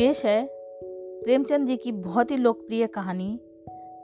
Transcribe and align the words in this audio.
पेश 0.00 0.26
है 0.26 0.48
प्रेमचंद 1.24 1.66
जी 1.66 1.76
की 1.76 1.92
बहुत 1.92 2.30
ही 2.30 2.36
लोकप्रिय 2.36 2.86
कहानी, 2.86 3.40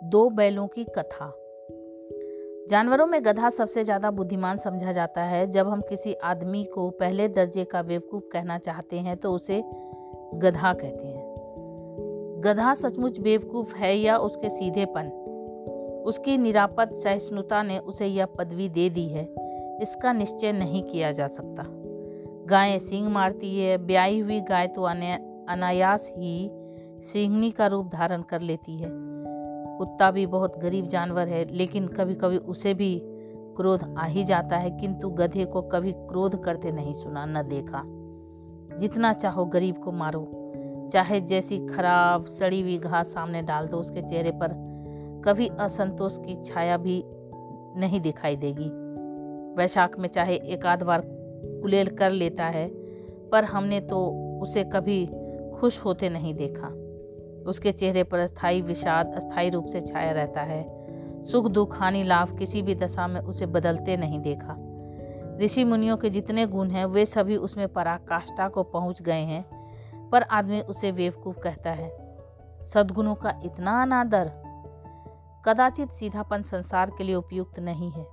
दो 0.04 0.30
बैलों 0.30 0.66
की 0.66 0.84
कथा। 0.84 1.32
जानवरों 2.68 3.06
में 3.06 3.24
गधा 3.24 3.48
सबसे 3.48 3.84
ज़्यादा 3.84 4.10
बुद्धिमान 4.10 4.58
समझा 4.58 4.92
जाता 4.92 5.22
है। 5.22 5.46
जब 5.46 5.68
हम 5.68 5.80
किसी 5.80 6.14
आदमी 6.14 6.64
को 6.64 6.90
पहले 6.90 7.28
दर्जे 7.28 7.64
का 7.64 7.82
बेवकूफ़ 7.82 8.24
कहना 8.32 8.58
चाहते 8.58 8.96
हैं 8.96 9.16
तो 9.16 9.32
उसे 9.32 9.64
गधा 10.34 10.72
कहते 10.72 11.06
हैं। 11.06 12.40
गधा 12.44 12.74
सचमुच 12.74 13.18
बेवकूफ़ 13.18 13.74
है 13.76 13.98
या 13.98 14.16
उसके 14.16 14.48
सीधेपन? 14.48 15.08
उसकी 16.06 16.38
निरापद 16.38 16.88
सहिष्णुता 16.88 17.62
ने 17.62 17.78
उसे 17.78 18.06
यह 18.06 18.26
पदवी 18.26 18.68
दे 18.68 18.90
दी 18.90 19.06
है। 19.06 19.24
इसका 19.82 20.12
निश्चय 20.12 20.52
नहीं 20.52 20.82
किया 20.82 21.10
जा 21.10 21.26
सकता। 21.26 21.64
गायें 22.46 22.78
सींग 22.78 23.08
मारती 23.08 23.60
है, 23.60 23.78
ब्याई 23.78 24.20
हुई 24.20 24.40
गाय 24.40 24.66
तो 24.66 24.82
अनायास 25.48 26.14
ही 26.16 26.50
सिंहनी 27.00 27.50
का 27.50 27.66
रूप 27.66 27.88
धारण 27.92 28.22
कर 28.22 28.40
लेती 28.40 28.76
है। 28.76 28.88
कुत्ता 29.78 30.10
भी 30.10 30.26
बहुत 30.26 30.58
गरीब 30.58 30.86
जानवर 30.86 31.28
है, 31.28 31.52
लेकिन 31.52 31.88
कभी 31.88 32.14
कभी 32.14 32.38
उसे 32.38 32.74
भी 32.74 33.02
क्रोध 33.56 33.94
आ 33.98 34.04
ही 34.04 34.24
जाता 34.24 34.56
है, 34.56 34.70
किंतु 34.70 35.10
गधे 35.10 35.44
को 35.44 35.62
कभी 35.62 35.92
क्रोध 35.92 36.44
करते 36.44 36.72
नहीं 36.72 36.94
सुना, 36.94 37.26
न 37.26 37.42
देखा। 37.48 37.82
जितना 38.76 39.12
चाहो 39.12 39.44
गरीब 39.44 39.76
को 39.76 39.92
मारो। 39.92 40.32
चाहे 40.92 41.20
जैसी 41.20 41.66
खराब, 41.66 42.24
सड़ी 42.24 42.60
हुई 42.60 42.78
घास 42.78 43.06
सामने 43.06 43.42
डाल 43.42 43.66
दो, 43.68 43.76
उसके 43.76 44.02
चेहरे 44.02 44.30
पर 44.30 44.48
कभी 45.24 45.48
असंतोष 45.48 46.18
की 46.18 46.42
छाया 46.42 46.76
भी 46.76 47.04
नहीं 47.80 48.00
दिखाई 48.00 48.36
देगी। 48.36 48.68
वैशाख 49.56 49.98
में 49.98 50.08
चाहे 50.08 50.34
एक 50.34 50.66
आध 50.66 50.82
बार 50.82 51.02
कुलेल 51.62 51.88
कर 51.88 52.10
लेता 52.10 52.44
है, 52.44 52.68
पर 53.30 53.44
हमने 53.44 53.80
तो 53.80 54.10
उसे 54.42 54.64
कभी 54.64 55.08
खुश 55.60 55.84
होते 55.84 56.08
नहीं 56.08 56.34
देखा। 56.34 56.68
उसके 57.50 57.72
चेहरे 57.72 58.02
पर 58.02 58.18
अस्थाई 58.18 58.62
विषाद 58.62 59.12
अस्थाई 59.14 59.50
रूप 59.50 59.66
से 59.66 59.80
छाया 59.80 60.12
रहता 60.12 60.40
है। 60.40 60.86
सुख, 61.22 61.46
दुख, 61.46 61.80
हानि, 61.80 62.02
लाभ 62.02 62.38
किसी 62.38 62.62
भी 62.62 62.74
दशा 62.74 63.06
में 63.06 63.20
उसे 63.20 63.46
बदलते 63.46 63.96
नहीं 63.96 64.20
देखा। 64.20 64.56
ऋषि 65.40 65.64
मुनियों 65.64 65.96
के 65.96 66.10
जितने 66.10 66.46
गुण 66.46 66.68
हैं, 66.70 66.86
वे 66.86 67.04
सभी 67.04 67.36
उसमें 67.36 67.68
पराकाष्ठा 67.68 68.48
को 68.48 68.62
पहुँच 68.62 69.02
गए 69.02 69.20
हैं, 69.20 69.44
पर 70.10 70.22
आदमी 70.22 70.60
उसे 70.60 70.92
बेवकूफ़ 70.92 71.38
कहता 71.38 71.70
है। 71.70 72.18
सद्गुणों 72.62 73.14
का 73.14 73.40
इतना 73.44 73.82
अनादर। 73.82 74.32
कदाचित 75.44 75.90
सीधापन 75.90 76.42
संसार 76.42 76.90
के 76.98 77.04
लिए 77.04 77.14
उपयुक्त 77.14 77.58
नहीं 77.58 77.90
है। 77.90 78.06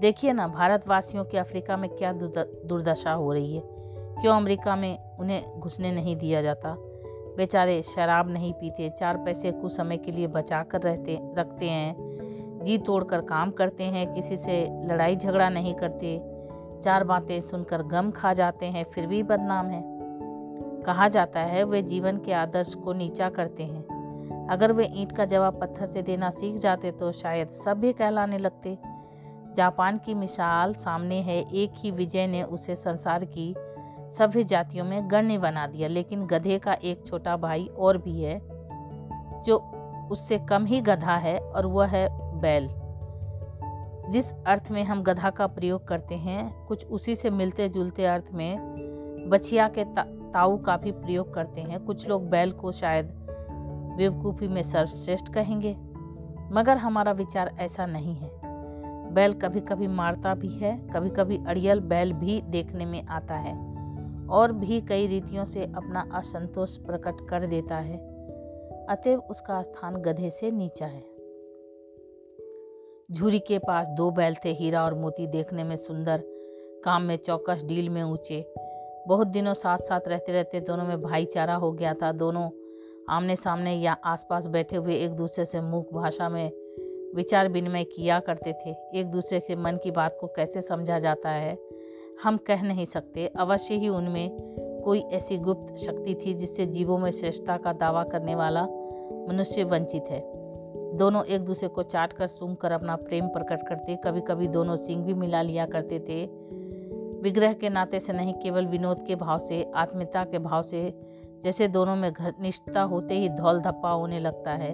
देखिए 0.00 0.32
ना, 0.32 0.48
भारतवासियों 0.48 1.24
की 1.24 1.36
अफ्रीका 1.36 1.76
में 1.76 1.90
क्या 1.90 2.12
दुर्दशा 2.12 3.12
हो 3.12 3.32
रही 3.32 3.56
है। 3.56 3.62
क्यों 4.20 4.36
अमेरिका 4.36 4.76
में 4.76 5.16
उन्हें 5.18 5.60
घुसने 5.60 5.92
नहीं 5.92 6.16
दिया 6.16 6.42
जाता? 6.42 6.76
बेचारे 7.36 7.82
शराब 7.82 8.30
नहीं 8.30 8.52
पीते, 8.52 8.88
चार 8.88 9.16
पैसे 9.16 9.52
कुछ 9.52 9.76
समय 9.76 9.96
के 9.96 10.12
लिए 10.12 10.26
बचा 10.26 10.62
कर 10.62 10.80
रहते, 10.80 11.18
रखते 11.38 11.70
हैं। 11.70 11.96
जी 12.62 12.78
तोड़कर 12.78 13.20
काम 13.20 13.50
करते 13.50 13.84
हैं, 13.84 14.12
किसी 14.12 14.36
से 14.36 14.68
लड़ाई 14.84 15.16
झगड़ा 15.16 15.48
नहीं 15.48 15.74
करते। 15.74 16.22
चार 16.82 17.04
बातें 17.04 17.40
सुनकर 17.40 17.82
गम 17.82 18.10
खा 18.10 18.32
जाते 18.32 18.66
हैं, 18.66 18.84
फिर 18.84 19.06
भी 19.06 19.22
बदनाम 19.22 19.66
है। 19.66 19.82
कहा 20.82 21.08
जाता 21.08 21.40
है, 21.40 21.64
वे 21.64 21.82
जीवन 21.82 22.18
के 22.18 22.32
आदर्श 22.32 22.74
को 22.74 22.92
नीचा 22.92 23.30
करते 23.30 23.62
हैं। 23.62 23.96
अगर 24.48 24.72
वे 24.72 24.92
ईंट 24.94 25.12
का 25.12 25.24
जवाब 25.24 25.60
पत्थर 25.60 25.86
से 25.86 26.02
देना 26.02 26.30
सीख 26.30 26.54
जाते 26.54 26.90
तो 26.90 27.12
शायद 27.12 27.48
सब 27.48 27.80
भी 27.80 27.92
कहलाने 27.92 28.38
लगते। 28.38 28.78
जापान 29.56 29.96
की 29.96 30.14
मिसाल 30.14 30.74
सामने 30.74 31.20
है, 31.20 31.38
एक 31.52 31.72
ही 31.76 31.90
विजय 31.90 32.26
ने 32.26 32.42
उसे 32.42 32.74
संसार 32.74 33.24
की 33.24 33.54
सभ्य 34.10 34.42
जातियों 34.44 34.84
में 34.84 35.10
गण्य 35.10 35.38
बना 35.38 35.66
दिया 35.66 35.88
लेकिन 35.88 36.26
गधे 36.26 36.58
का 36.58 36.72
एक 36.72 37.06
छोटा 37.06 37.36
भाई 37.36 37.66
और 37.66 37.98
भी 37.98 38.22
है 38.22 38.38
जो 39.42 39.56
उससे 40.10 40.38
कम 40.38 40.64
ही 40.64 40.80
गधा 40.80 41.16
है 41.16 41.38
और 41.38 41.66
वह 41.66 41.86
है 41.86 42.08
बैल। 42.40 42.68
जिस 44.10 44.32
अर्थ 44.46 44.70
में 44.70 44.84
हम 44.84 45.02
गधा 45.02 45.30
का 45.30 45.46
प्रयोग 45.46 45.88
करते 45.88 46.14
हैं 46.14 46.66
कुछ 46.66 46.86
उसी 46.86 47.14
से 47.14 47.30
मिलते 47.30 47.68
जुलते 47.68 48.04
अर्थ 48.04 48.26
में 48.32 49.28
बछिया 49.30 49.68
के 49.68 49.84
ता, 49.84 50.02
ताऊ 50.02 50.56
का 50.58 50.76
भी 50.76 50.92
प्रयोग 50.92 51.34
करते 51.34 51.60
हैं। 51.60 51.84
कुछ 51.84 52.08
लोग 52.08 52.28
बैल 52.30 52.52
को 52.52 52.72
शायद 52.72 53.06
बेवकूफ़ी 53.96 54.48
में 54.48 54.62
सर्वश्रेष्ठ 54.62 55.32
कहेंगे 55.34 55.76
मगर 56.52 56.76
हमारा 56.76 57.12
विचार 57.12 57.56
ऐसा 57.58 57.86
नहीं 57.86 58.14
है। 58.14 58.30
बैल 59.14 59.32
कभी 59.32 59.60
कभी 59.60 59.86
मारता 59.86 60.34
भी 60.34 60.48
है 60.48 60.76
कभी 60.94 61.10
कभी 61.10 61.36
अड़ियल 61.46 61.80
बैल 61.80 62.12
भी 62.12 62.42
देखने 62.42 62.86
में 62.86 63.02
आता 63.06 63.34
है। 63.34 63.75
और 64.30 64.52
भी 64.52 64.80
कई 64.80 65.06
रीतियों 65.06 65.44
से 65.44 65.64
अपना 65.64 66.10
असंतोष 66.14 66.76
प्रकट 66.76 67.28
कर 67.30 67.46
देता 67.46 67.76
है। 67.76 67.96
अतएव 68.88 69.20
उसका 69.20 69.62
स्थान 69.62 69.96
गधे 69.96 70.30
से 70.30 70.50
नीचा 70.50 70.86
है। 70.86 71.16
झूरी 73.12 73.38
के 73.38 73.58
पास 73.58 73.88
दो 73.88 74.10
बैल 74.10 74.34
थे 74.44 74.52
हीरा 74.52 74.84
और 74.84 74.94
मोती 74.94 75.26
देखने 75.26 75.64
में 75.64 75.76
सुंदर, 75.76 76.22
काम 76.84 77.02
में 77.02 77.16
चौकस, 77.16 77.62
डील 77.64 77.88
में 77.88 78.02
ऊँचे। 78.02 78.52
बहुत 79.08 79.26
दिनों 79.26 79.54
साथ 79.54 79.78
साथ 79.78 80.00
रहते 80.08 80.32
रहते 80.32 80.60
दोनों 80.60 80.84
में 80.84 81.02
भाईचारा 81.02 81.54
हो 81.54 81.72
गया 81.72 81.94
था। 81.94 82.12
दोनों 82.12 82.50
आमने 83.08 83.36
सामने 83.36 83.74
या 83.74 83.92
आसपास 83.92 84.46
बैठे 84.46 84.76
हुए 84.76 84.94
एक 84.94 85.12
दूसरे 85.12 85.44
से 85.44 85.60
मुख 85.60 85.92
भाषा 85.92 86.28
में 86.28 86.52
विचार 87.14 87.48
विनिमय 87.48 87.84
किया 87.84 88.20
करते 88.20 88.52
थे। 88.52 88.98
एक 89.00 89.06
दूसरे 89.06 89.40
के 89.40 89.56
मन 89.56 89.76
की 89.76 89.90
बात 89.90 90.18
को 90.20 90.26
कैसे 90.26 90.60
समझा 90.60 90.98
जाता 90.98 91.30
है? 91.30 91.58
हम 92.24 92.36
कह 92.36 92.62
नहीं 92.62 92.84
सकते। 92.84 93.26
अवश्य 93.26 93.74
ही 93.74 93.88
उनमें 93.88 94.30
कोई 94.84 95.00
ऐसी 95.00 95.38
गुप्त 95.38 95.74
शक्ति 95.76 96.14
थी 96.14 96.34
जिससे 96.34 96.66
जीवों 96.66 96.98
में 96.98 97.10
श्रेष्ठता 97.10 97.56
का 97.56 97.72
दावा 97.72 98.04
करने 98.04 98.34
वाला 98.34 98.62
मनुष्य 99.28 99.64
वंचित 99.64 100.04
है। 100.10 100.20
दोनों 100.96 101.24
एक 101.24 101.40
दूसरे 101.40 101.68
को 101.68 101.82
चाट 101.82 102.12
कर 102.12 102.26
सूंघ 102.26 102.56
कर 102.56 102.72
अपना 102.72 102.96
प्रेम 102.96 103.28
प्रकट 103.28 103.66
करते 103.68 103.96
कभी 103.96 104.20
कभी 104.20 104.48
दोनों 104.48 104.76
सिंह 104.76 105.04
भी 105.04 105.14
मिला 105.14 105.42
लिया 105.42 105.66
करते 105.66 105.98
थे। 105.98 106.24
विग्रह 107.22 107.52
के 107.52 107.68
नाते 107.68 108.00
से 108.00 108.12
नहीं, 108.12 108.34
केवल 108.34 108.66
विनोद 108.66 109.04
के 109.06 109.14
भाव 109.14 109.38
से, 109.38 109.62
आत्मीयता 109.74 110.24
के 110.24 110.38
भाव 110.38 110.62
से 110.62 110.92
जैसे 111.42 111.68
दोनों 111.68 111.96
में 111.96 112.12
घनिष्ठता 112.12 112.82
होते 112.82 113.14
ही 113.14 113.28
धौल 113.28 113.60
धप्पा 113.60 113.90
होने 113.90 114.20
लगता 114.20 114.50
है। 114.50 114.70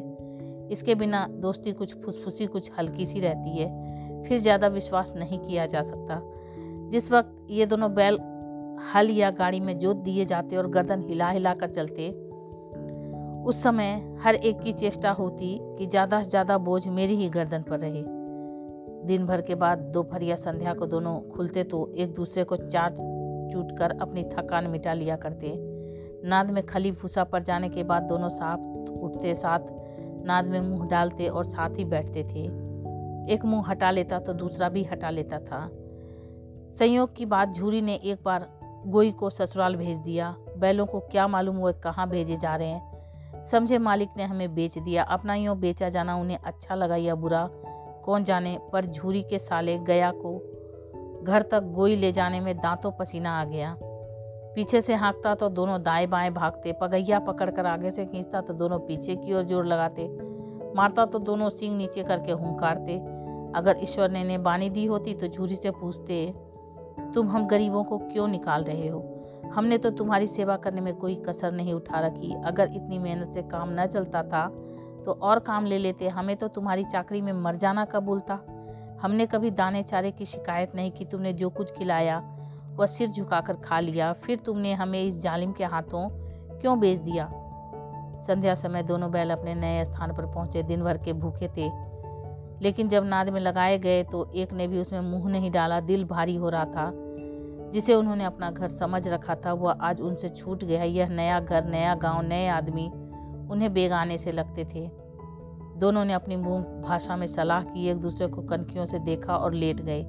इसके 0.71 0.95
बिना 0.95 1.27
दोस्ती 1.31 1.73
कुछ 1.73 1.95
फुसफुसी 1.95 2.47
कुछ 2.47 2.71
हल्की 2.79 3.07
सी 3.07 3.21
रहती 3.21 3.59
है। 3.59 4.23
फिर 4.23 4.39
ज़्यादा 4.39 4.67
विश्वास 4.67 5.15
नहीं 5.17 5.39
किया 5.39 5.67
जा 5.67 5.83
सकता। 5.83 6.21
जिस 6.93 7.11
वक्त 7.13 7.47
ये 7.51 7.67
दोनों 7.67 7.93
बैल 7.95 8.19
हल 8.87 9.11
या 9.11 9.31
गाड़ी 9.31 9.61
में 9.61 9.79
जोत 9.79 9.97
दिए 9.97 10.25
जाते 10.25 10.57
और 10.57 10.67
गर्दन 10.71 11.03
हिला 11.03 11.29
हिला 11.31 11.55
कर 11.55 11.69
चलते, 11.69 12.09
उस 13.43 13.63
समय 13.63 14.19
हर 14.23 14.35
एक 14.35 14.61
की 14.61 14.73
चेष्टा 14.73 15.11
होती 15.11 15.57
कि 15.79 15.87
ज़्यादा 15.87 16.23
से 16.23 16.31
ज़्यादा 16.31 16.59
बोझ 16.59 16.87
मेरी 16.89 17.15
ही 17.17 17.29
गर्दन 17.29 17.63
पर 17.63 17.79
रहे। 17.79 18.03
दिन 19.07 19.27
भर 19.27 19.41
के 19.41 19.55
बाद 19.55 19.79
दोपहर 19.95 20.23
या 20.23 20.37
संध्या 20.37 20.75
को 20.75 20.87
दोनों 20.87 21.21
खुलते 21.31 21.65
तो 21.65 21.93
एक 21.97 22.15
दूसरे 22.15 22.45
को 22.45 22.57
चाट 22.59 22.97
चूट 23.53 23.77
कर 23.79 23.99
अपनी 24.01 24.25
थकान 24.25 24.67
मिटा 24.67 24.93
लिया 24.93 25.17
करते। 25.17 25.55
नाद 26.29 26.51
में 26.51 26.65
खली 26.67 26.93
भूसा 26.93 27.25
पर 27.25 27.43
जाने 27.43 27.69
के 27.69 27.83
बाद 27.85 28.03
दोनों 28.03 28.29
साथ 28.29 28.91
उठते 29.01 29.35
साथ 29.35 29.73
नाद 30.27 30.47
में 30.47 30.61
मुँह 30.61 30.87
डालते 30.89 31.29
और 31.29 31.45
साथ 31.45 31.79
ही 31.79 31.85
बैठते 31.85 32.25
थे। 32.25 32.45
एक 33.35 33.45
मुँह 33.45 33.71
हटा 33.71 33.91
लेता 33.91 34.19
तो 34.19 34.33
दूसरा 34.35 34.69
भी 34.69 34.85
हटा 34.85 35.11
लेता 35.11 35.39
था। 35.39 35.69
संयोग 36.73 37.15
की 37.17 37.27
बात 37.27 37.53
झूरी 37.53 37.81
ने 37.83 37.95
एक 37.95 38.19
बार 38.25 38.47
गोई 38.87 39.11
को 39.11 39.31
ससुराल 39.31 39.75
भेज 39.77 39.97
दिया। 39.97 40.35
बैलों 40.59 40.87
को 40.87 41.01
क्या 41.01 41.27
मालूम 41.29 41.57
वो 41.57 41.73
कहाँ 41.73 42.09
भेजे 42.09 42.37
जा 42.37 42.55
रहे 42.57 42.69
हैं। 42.69 43.43
समझे 43.45 43.79
मालिक 43.79 44.11
ने 44.17 44.25
हमें 44.25 44.55
बेच 44.55 44.79
दिया। 44.79 45.03
अपना 45.03 45.35
यूँ 45.35 45.57
बेचा 45.57 45.89
जाना 45.89 46.17
उन्हें 46.17 46.39
अच्छा 46.39 46.75
लगा 46.75 46.97
या 46.97 47.15
बुरा, 47.15 47.49
कौन 48.05 48.25
जाने, 48.25 48.59
पर 48.73 48.85
झूरी 48.85 49.23
के 49.23 49.39
साले 49.39 49.79
गया 49.79 50.11
को 50.15 50.37
घर 51.23 51.43
तक 51.43 51.63
गोई 51.63 51.97
ले 51.97 52.13
जाने 52.13 52.41
में 52.41 52.57
दांतों 52.57 52.91
पसीना 52.91 53.41
आ 53.41 53.45
गया। 53.45 53.77
पीछे 54.55 54.81
से 54.81 54.95
हाँकता 54.95 55.35
तो 55.35 55.49
दोनों 55.49 55.83
दाएँ 55.83 56.07
बाएँ 56.07 56.31
भागते 56.31 56.73
पगैया 56.73 57.19
पकड़कर 57.19 57.67
आगे 57.67 57.91
से 57.91 58.05
खींचता 58.05 58.41
तो 58.41 58.55
दोनों 58.55 58.79
पीछे 58.79 59.17
की 59.17 59.35
ओर 59.35 59.45
ज़ोर 59.45 59.67
लगाते, 59.67 60.09
मारता 60.77 61.05
तो 61.05 61.19
दोनों 61.19 61.51
सिंग 61.51 61.77
नीचे 61.77 62.03
करके 62.03 62.33
हुंकारते। 62.33 62.97
अगर 63.57 63.79
ईश्वर 63.83 64.11
ने 64.11 64.25
ने 64.25 64.39
बानी 64.39 64.71
दी 64.71 64.87
होती 64.87 65.15
तो 65.15 65.29
झूरी 65.29 65.57
से 65.57 65.71
पूछते 65.71 66.35
तुम 67.15 67.29
हम 67.29 67.47
गरीबों 67.47 67.85
को 67.85 67.99
क्यों 67.99 68.29
निकाल 68.29 68.65
रहे 68.65 68.89
हो? 68.89 69.09
हमने 69.55 69.79
तो 69.79 69.91
तुम्हारी 69.91 70.27
सेवा 70.27 70.57
करने 70.57 70.81
में 70.81 70.95
कोई 70.95 71.15
कसर 71.15 71.53
नहीं 71.53 71.75
उठा 71.75 72.01
रखी। 72.01 72.35
अगर 72.45 72.71
इतनी 72.75 72.99
मेहनत 72.99 73.33
से 73.33 73.43
काम 73.43 73.71
न 73.81 73.87
चलता 73.87 74.23
था 74.23 74.47
तो 75.05 75.13
और 75.13 75.39
काम 75.39 75.65
ले 75.65 75.79
लेते। 75.79 76.09
हमें 76.09 76.37
तो 76.37 76.49
तुम्हारी 76.49 76.85
चाकरी 76.85 77.21
में 77.21 77.33
मर 77.33 77.57
जाना 77.57 77.85
कबूल 77.85 78.21
था 78.21 78.45
हमने 79.03 79.27
कभी 79.27 79.51
दाने 79.51 79.83
चारे 79.83 80.11
की 80.11 80.25
शिकायत 80.25 80.75
नहीं 80.75 80.91
की। 80.91 81.05
तुमने 81.05 81.33
जो 81.33 81.49
कुछ 81.51 81.73
खिलाया, 81.73 82.19
वह 82.77 82.87
सिर 82.87 83.09
झुकाकर 83.09 83.57
खा 83.57 83.81
लिया। 83.81 84.13
फिर 84.13 84.39
तुमने 84.39 84.73
हमें 84.73 85.03
इस 85.03 85.21
जालिम 85.23 85.53
के 85.53 85.65
हाथों 85.65 86.09
क्यों 86.61 86.79
बेच 86.81 86.99
दिया? 86.99 87.29
संध्या 88.23 88.55
समय 88.55 88.83
दोनों 88.83 89.11
बैल 89.11 89.31
अपने 89.31 89.55
नए 89.55 89.85
स्थान 89.85 90.15
पर 90.17 90.27
पहुँचे। 90.27 90.63
दिन 90.63 90.83
भर 90.83 90.99
के 90.99 91.13
भूखे 91.13 91.49
थे। 91.49 91.69
लेकिन 92.63 92.89
जब 92.89 93.05
नाद 93.05 93.29
में 93.29 93.41
लगाए 93.41 93.79
गए 93.79 94.03
तो 94.05 94.31
एक 94.35 94.53
ने 94.53 94.67
भी 94.67 94.81
उसमें 94.81 95.01
मुँह 95.01 95.31
नहीं 95.31 95.51
डाला, 95.51 95.81
दिल 95.81 96.05
भारी 96.05 96.35
हो 96.37 96.49
रहा 96.49 96.65
था। 96.65 96.91
जिसे 97.71 97.95
उन्होंने 97.95 98.25
अपना 98.25 98.51
घर 98.51 98.69
समझ 98.69 99.07
रखा 99.09 99.35
था, 99.35 99.53
वह 99.53 99.73
आज 99.73 100.01
उनसे 100.01 100.29
छूट 100.29 100.65
गया। 100.65 100.83
यह 100.83 101.09
नया 101.09 101.41
घर, 101.41 101.65
नया 101.65 101.95
गाँव, 101.95 102.23
नए 102.23 102.47
आदमी 102.49 102.89
उन्हें 103.51 103.73
बेगाने 103.75 104.19
से 104.19 104.33
लगते 104.33 104.65
थे। 104.65 104.91
दोनों 105.77 106.05
ने 106.05 106.13
अपनी 106.13 106.37
मुँह 106.37 106.65
भाषा 106.83 107.17
में 107.17 107.27
सलाह 107.27 107.63
की, 107.63 107.89
एक 107.89 107.97
दूसरे 107.97 108.27
को 108.27 108.43
कनखियों 108.43 108.85
से 108.87 108.99
देखा 108.99 109.37
और 109.37 109.55
लेट 109.55 109.81
गए। 109.81 110.03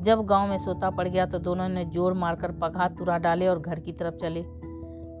जब 0.00 0.24
गाँव 0.26 0.48
में 0.48 0.58
सोता 0.58 0.90
पड़ 0.90 1.08
गया 1.08 1.26
तो 1.26 1.38
दोनों 1.38 1.68
ने 1.68 1.84
ज़ोर 1.84 2.14
मारकर 2.14 2.52
पघा 2.52 2.88
तुरा 2.88 3.18
डाले 3.18 3.48
और 3.48 3.58
घर 3.58 3.80
की 3.80 3.92
तरफ़ 3.92 4.14
चले। 4.14 4.44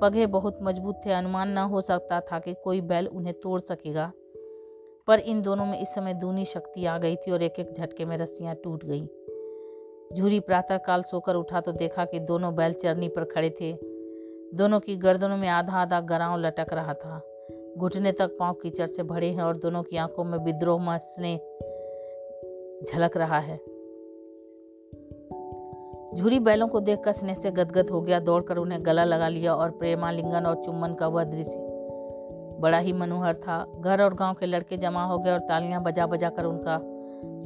पगे 0.02 0.26
बहुत 0.26 0.58
मज़बूत 0.62 1.00
थे, 1.06 1.12
अनुमान 1.12 1.48
न 1.48 1.58
हो 1.58 1.80
सकता 1.80 2.20
था 2.20 2.38
कि 2.38 2.54
कोई 2.64 2.80
बैल 2.80 3.06
उन्हें 3.06 3.34
तोड़ 3.34 3.60
सकेगा। 3.60 4.10
पर 5.08 5.18
इन 5.18 5.42
दोनों 5.42 5.66
में 5.66 5.80
इस 5.80 5.94
समय 5.94 6.14
दूनी 6.14 6.44
शक्ति 6.44 6.84
आ 6.86 6.98
गई 6.98 7.16
थी 7.16 7.30
और 7.30 7.42
एक 7.42 7.58
एक 7.58 7.72
झटके 7.72 8.04
में 8.04 8.16
रस्सियाँ 8.16 8.54
टूट 8.54 8.84
गई। 8.84 9.06
झूरी 10.16 10.40
प्रातःकाल 10.40 11.02
सोकर 11.02 11.34
उठा 11.34 11.60
तो 11.60 11.72
देखा 11.72 12.04
कि 12.04 12.20
दोनों 12.20 12.54
बैल 12.54 12.72
चरनी 12.72 13.08
पर 13.08 13.24
खड़े 13.24 13.50
थे। 13.50 13.72
दोनों 14.54 14.80
की 14.80 14.96
गर्दनों 14.96 15.36
में 15.36 15.48
आधा 15.48 15.72
आधा 15.72 16.00
गराव 16.00 16.38
लटक 16.38 16.72
रहा 16.72 16.94
था। 16.94 17.18
घुटने 17.78 18.12
तक 18.12 18.36
पाँव 18.40 18.54
कीचड़ 18.54 18.86
से 18.86 19.02
भरे 19.02 19.30
हैं 19.30 19.42
और 19.42 19.56
दोनों 19.56 19.82
की 19.82 19.96
आँखों 19.96 20.24
में 20.24 20.38
विद्रोह 20.38 20.82
मसने 20.82 21.36
झलक 22.86 23.16
रहा 23.16 23.38
है। 23.38 23.56
झूरी 26.16 26.38
बैलों 26.38 26.68
को 26.68 26.80
देखकर 26.80 27.12
स्नेह 27.12 27.34
से 27.34 27.50
गदगद 27.50 27.90
हो 27.90 28.00
गया। 28.00 28.20
दौड़कर 28.20 28.56
उन्हें 28.56 28.86
गला 28.86 29.04
लगा 29.04 29.28
लिया 29.28 29.54
और 29.54 29.70
प्रेमालिंगन 29.70 30.46
और 30.46 30.64
चुम्बन 30.64 30.94
का 30.94 31.08
वह 31.08 31.24
दृश्य 31.24 31.67
बड़ा 32.60 32.78
ही 32.78 32.92
मनोहर 32.92 33.36
था। 33.36 33.64
घर 33.80 34.02
और 34.02 34.14
गाँव 34.14 34.34
के 34.34 34.46
लड़के 34.46 34.76
जमा 34.76 35.04
हो 35.04 35.18
गए 35.18 35.32
और 35.32 35.38
तालियाँ 35.38 35.82
बजा 35.82 36.06
बजा 36.06 36.28
कर 36.28 36.44
उनका 36.44 36.80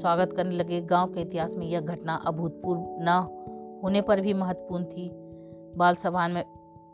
स्वागत 0.01 0.33
करने 0.33 0.55
लगे। 0.57 0.81
गाँव 0.81 1.13
के 1.13 1.21
इतिहास 1.21 1.57
में 1.57 1.67
यह 1.67 1.81
घटना 1.81 2.15
अभूतपूर्व 2.27 2.81
न 2.81 3.29
होने 3.85 4.01
पर 4.01 4.21
भी 4.21 4.35
महत्वपूर्ण 4.35 4.85
थी। 4.85 5.11
बाल 5.77 5.95
सभा 5.95 6.29
में 6.29 6.45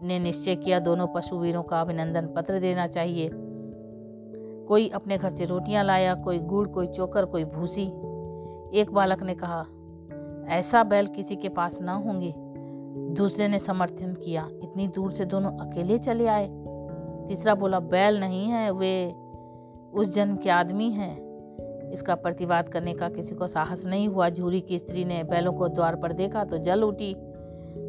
ने 0.02 0.18
निश्चय 0.18 0.56
किया, 0.56 0.78
दोनों 0.78 1.06
पशु 1.06 1.36
वीरों 1.36 1.62
का 1.62 1.80
अभिनंदन 1.80 2.26
पत्र 2.26 2.60
देना 2.60 2.86
चाहिए। 2.86 3.30
कोई 4.68 4.88
अपने 4.88 5.18
घर 5.18 5.30
से 5.30 5.44
रोटियाँ 5.44 5.84
लाया, 5.84 6.14
कोई 6.14 6.38
गुड़, 6.38 6.68
कोई 6.68 6.86
चोकर, 6.86 7.24
कोई 7.24 7.44
भूसी। 7.44 7.86
एक 8.80 8.86
बालक 8.92 9.22
ने 9.22 9.34
कहा, 9.34 9.64
ऐसा 10.48 10.82
बैल 10.84 11.06
किसी 11.06 11.36
के 11.36 11.48
पास 11.48 11.82
ना 11.82 11.92
होंगे। 11.92 12.34
दूसरे 13.14 13.48
ने 13.48 13.58
समर्थन 13.58 14.14
किया, 14.14 14.48
इतनी 14.62 14.88
दूर 14.88 15.10
से 15.10 15.24
दोनों 15.24 15.50
अकेले 15.50 15.98
चले 15.98 16.26
आए। 16.26 16.46
तीसरा 17.28 17.54
बोला, 17.54 17.80
बैल 17.80 18.20
नहीं 18.20 18.46
है, 18.46 18.70
वे 18.70 19.12
उस 19.94 20.14
जन्म 20.14 20.36
के 20.36 20.50
आदमी 20.50 20.90
हैं। 20.90 21.28
इसका 21.90 22.14
प्रतिवाद 22.14 22.68
करने 22.68 22.94
का 22.94 23.08
किसी 23.08 23.34
को 23.34 23.46
साहस 23.46 23.86
नहीं 23.86 24.08
हुआ। 24.08 24.28
झूरी 24.28 24.60
की 24.60 24.78
स्त्री 24.78 25.04
ने 25.04 25.24
बैलों 25.24 25.52
को 25.52 25.68
द्वार 25.68 25.96
पर 25.96 26.12
देखा 26.12 26.44
तो 26.44 26.58
जल 26.58 26.82
उठी। 26.82 27.14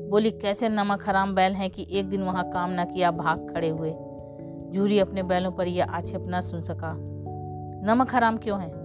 बोली, 0.09 0.31
कैसे 0.31 0.69
नमक 0.69 1.03
हराम 1.07 1.35
बैल 1.35 1.53
हैं 1.53 1.69
कि 1.69 1.87
एक 1.91 2.09
दिन 2.09 2.23
वहाँ 2.23 2.49
काम 2.49 2.69
न 2.71 2.85
किया, 2.85 3.11
भाग 3.11 3.53
खड़े 3.53 3.69
हुए? 3.69 3.91
झूरी 4.71 4.99
अपने 4.99 5.23
बैलों 5.23 5.51
पर 5.51 5.67
यह 5.67 5.85
आक्षेप 5.85 6.25
न 6.29 6.41
सुन 6.41 6.61
सका। 6.61 6.95
नमक 7.85 8.15
हराम 8.15 8.37
क्यों 8.37 8.61
है? 8.61 8.79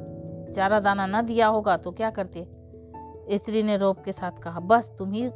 चारा 0.52 0.80
दाना 0.80 1.06
न 1.06 1.26
दिया 1.26 1.46
होगा 1.46 1.76
तो 1.76 1.90
क्या 1.90 2.10
करते? 2.10 2.48
स्त्री 3.36 3.62
ने 3.62 3.76
रोप 3.76 4.00
के 4.00 4.12
साथ 4.12 4.30
कहा, 4.30 4.60
बस, 4.60 4.94
तुम 4.98 5.12
ही 5.12 5.28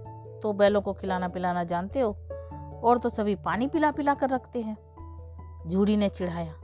तो 0.42 0.52
बैलों 0.52 0.80
को 0.80 0.92
खिलाना 0.92 1.28
पिलाना 1.28 1.64
जानते 1.64 2.00
हो 2.00 2.16
और 2.84 2.98
तो 2.98 3.08
सभी 3.08 3.34
पानी 3.34 3.66
पिला 3.66 3.90
पिला 3.90 4.14
कर 4.14 4.28
रखते 4.28 4.60
हैं। 4.60 4.76
झूरी 5.66 5.96
ने 5.96 6.08
चिढ़ाया। 6.08 6.54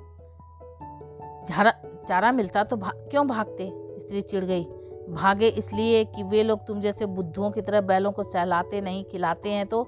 चारा 2.06 2.32
मिलता 2.32 2.64
तो 2.64 2.76
भा, 2.76 2.90
क्यों 3.10 3.26
भागते? 3.26 3.70
स्त्री 3.98 4.20
चिढ़ 4.20 4.44
गई। 4.44 4.64
भागे 5.10 5.48
इसलिए 5.48 6.04
कि 6.04 6.22
वे 6.22 6.42
लोग 6.42 6.66
तुम 6.66 6.80
जैसे 6.80 7.06
बुद्धुओं 7.06 7.50
की 7.50 7.62
तरह 7.62 7.80
बैलों 7.80 8.12
को 8.12 8.22
सहलाते 8.22 8.80
नहीं 8.80 9.04
खिलाते 9.04 9.50
हैं 9.50 9.66
तो 9.66 9.86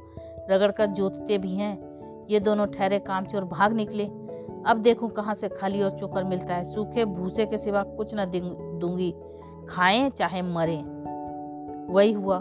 रगड़कर 0.51 0.87
जोतते 0.87 1.39
भी 1.39 1.55
हैं। 1.55 2.27
ये 2.31 2.41
दोनों 2.41 2.67
ठहरे 2.67 2.99
कामचोर 2.99 3.45
भाग 3.45 3.73
निकले। 3.73 4.05
अब 4.67 4.77
देखूँ 4.77 5.09
कहाँ 5.11 5.35
से 5.35 5.49
खाली 5.49 5.83
और 5.83 5.91
चोकर 5.91 6.25
मिलता 6.25 6.55
है। 6.55 6.65
सूखे 6.65 7.05
भूसे 7.05 7.47
के 7.47 7.59
सिवा 7.59 7.83
कुछ 7.83 8.15
न 8.15 8.25
दूँगी 8.81 9.15
खाएँ 9.69 10.11
चाहे 10.11 10.43
मरें। 10.43 10.83
वही 11.89 12.13
हुआ। 12.13 12.39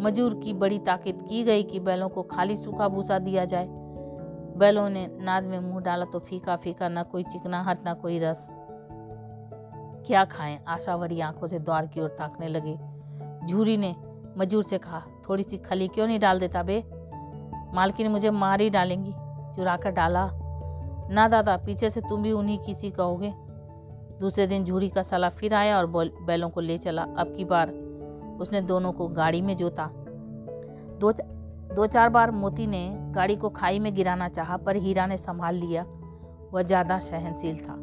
मजूर 0.00 0.34
की 0.34 0.52
बड़ी 0.52 0.78
ताकत 0.78 1.26
की 1.28 1.42
गई 1.44 1.62
कि 1.62 1.80
बैलों 1.80 2.08
को 2.08 2.22
खाली 2.22 2.56
सूखा 2.56 2.88
भूसा 2.88 3.18
दिया 3.18 3.44
जाए। 3.44 3.66
बैलों 4.56 4.88
ने 4.88 5.06
नाद 5.20 5.44
में 5.44 5.58
मुँह 5.58 5.80
डाला 5.80 6.04
तो 6.04 6.18
फीका 6.18 6.56
फीका 6.56 6.88
न 6.88 7.02
कोई 7.02 7.22
चिकनाहट 7.22 7.88
न 7.88 7.94
कोई 7.94 8.18
रस। 8.18 8.48
क्या 10.06 10.24
खाएँ? 10.24 10.64
आशावरी 10.68 11.20
आँखों 11.20 11.46
से 11.46 11.58
द्वार 11.58 11.86
की 11.86 12.00
ओर 12.00 12.08
ताकने 12.08 12.48
लगे। 12.48 12.78
झूरी 13.46 13.76
ने 13.76 13.96
मजूर 14.38 14.62
से 14.62 14.78
कहा, 14.78 15.02
थोड़ी 15.28 15.42
सी 15.42 15.58
खली 15.58 15.88
क्यों 15.88 16.06
नहीं 16.06 16.20
डाल 16.20 16.40
देता 16.40 16.62
बे? 16.62 16.84
मालकिन 17.74 18.10
मुझे 18.10 18.30
मार 18.30 18.60
ही 18.60 18.70
डालेंगी। 18.70 19.12
चुरा 19.56 19.76
कर 19.76 19.90
डाला। 19.90 20.30
ना 21.10 21.28
दादा, 21.28 21.56
पीछे 21.56 21.90
से 21.90 22.00
तुम 22.00 22.22
भी 22.22 22.32
उन्हीं 22.32 22.58
किसी 22.58 22.90
कहोगे? 22.90 23.34
दूसरे 24.20 24.46
दिन 24.46 24.64
झूरी 24.64 24.88
का 24.88 25.02
साला 25.02 25.28
फिर 25.28 25.54
आया 25.54 25.78
और 25.78 25.86
बैलों 26.22 26.50
को 26.50 26.60
ले 26.60 26.78
चला। 26.78 27.02
अब 27.02 27.34
की 27.36 27.44
बार? 27.44 27.70
उसने 28.40 28.60
दोनों 28.60 28.92
को 28.92 29.08
गाड़ी 29.08 29.42
में 29.42 29.56
जोता। 29.56 29.90
दो 31.00 31.12
दो 31.74 31.86
चार 31.86 32.08
बार 32.08 32.30
मोती 32.30 32.66
ने 32.66 32.88
गाड़ी 33.12 33.36
को 33.36 33.48
खाई 33.48 33.78
में 33.78 33.94
गिराना 33.94 34.28
चाहा, 34.28 34.56
पर 34.56 34.76
हीरा 34.76 35.06
ने 35.06 35.16
संभाल 35.16 35.54
लिया। 35.54 35.82
वह 36.52 36.62
ज़्यादा 36.62 36.98
सहनशील 36.98 37.56
था। 37.56 37.76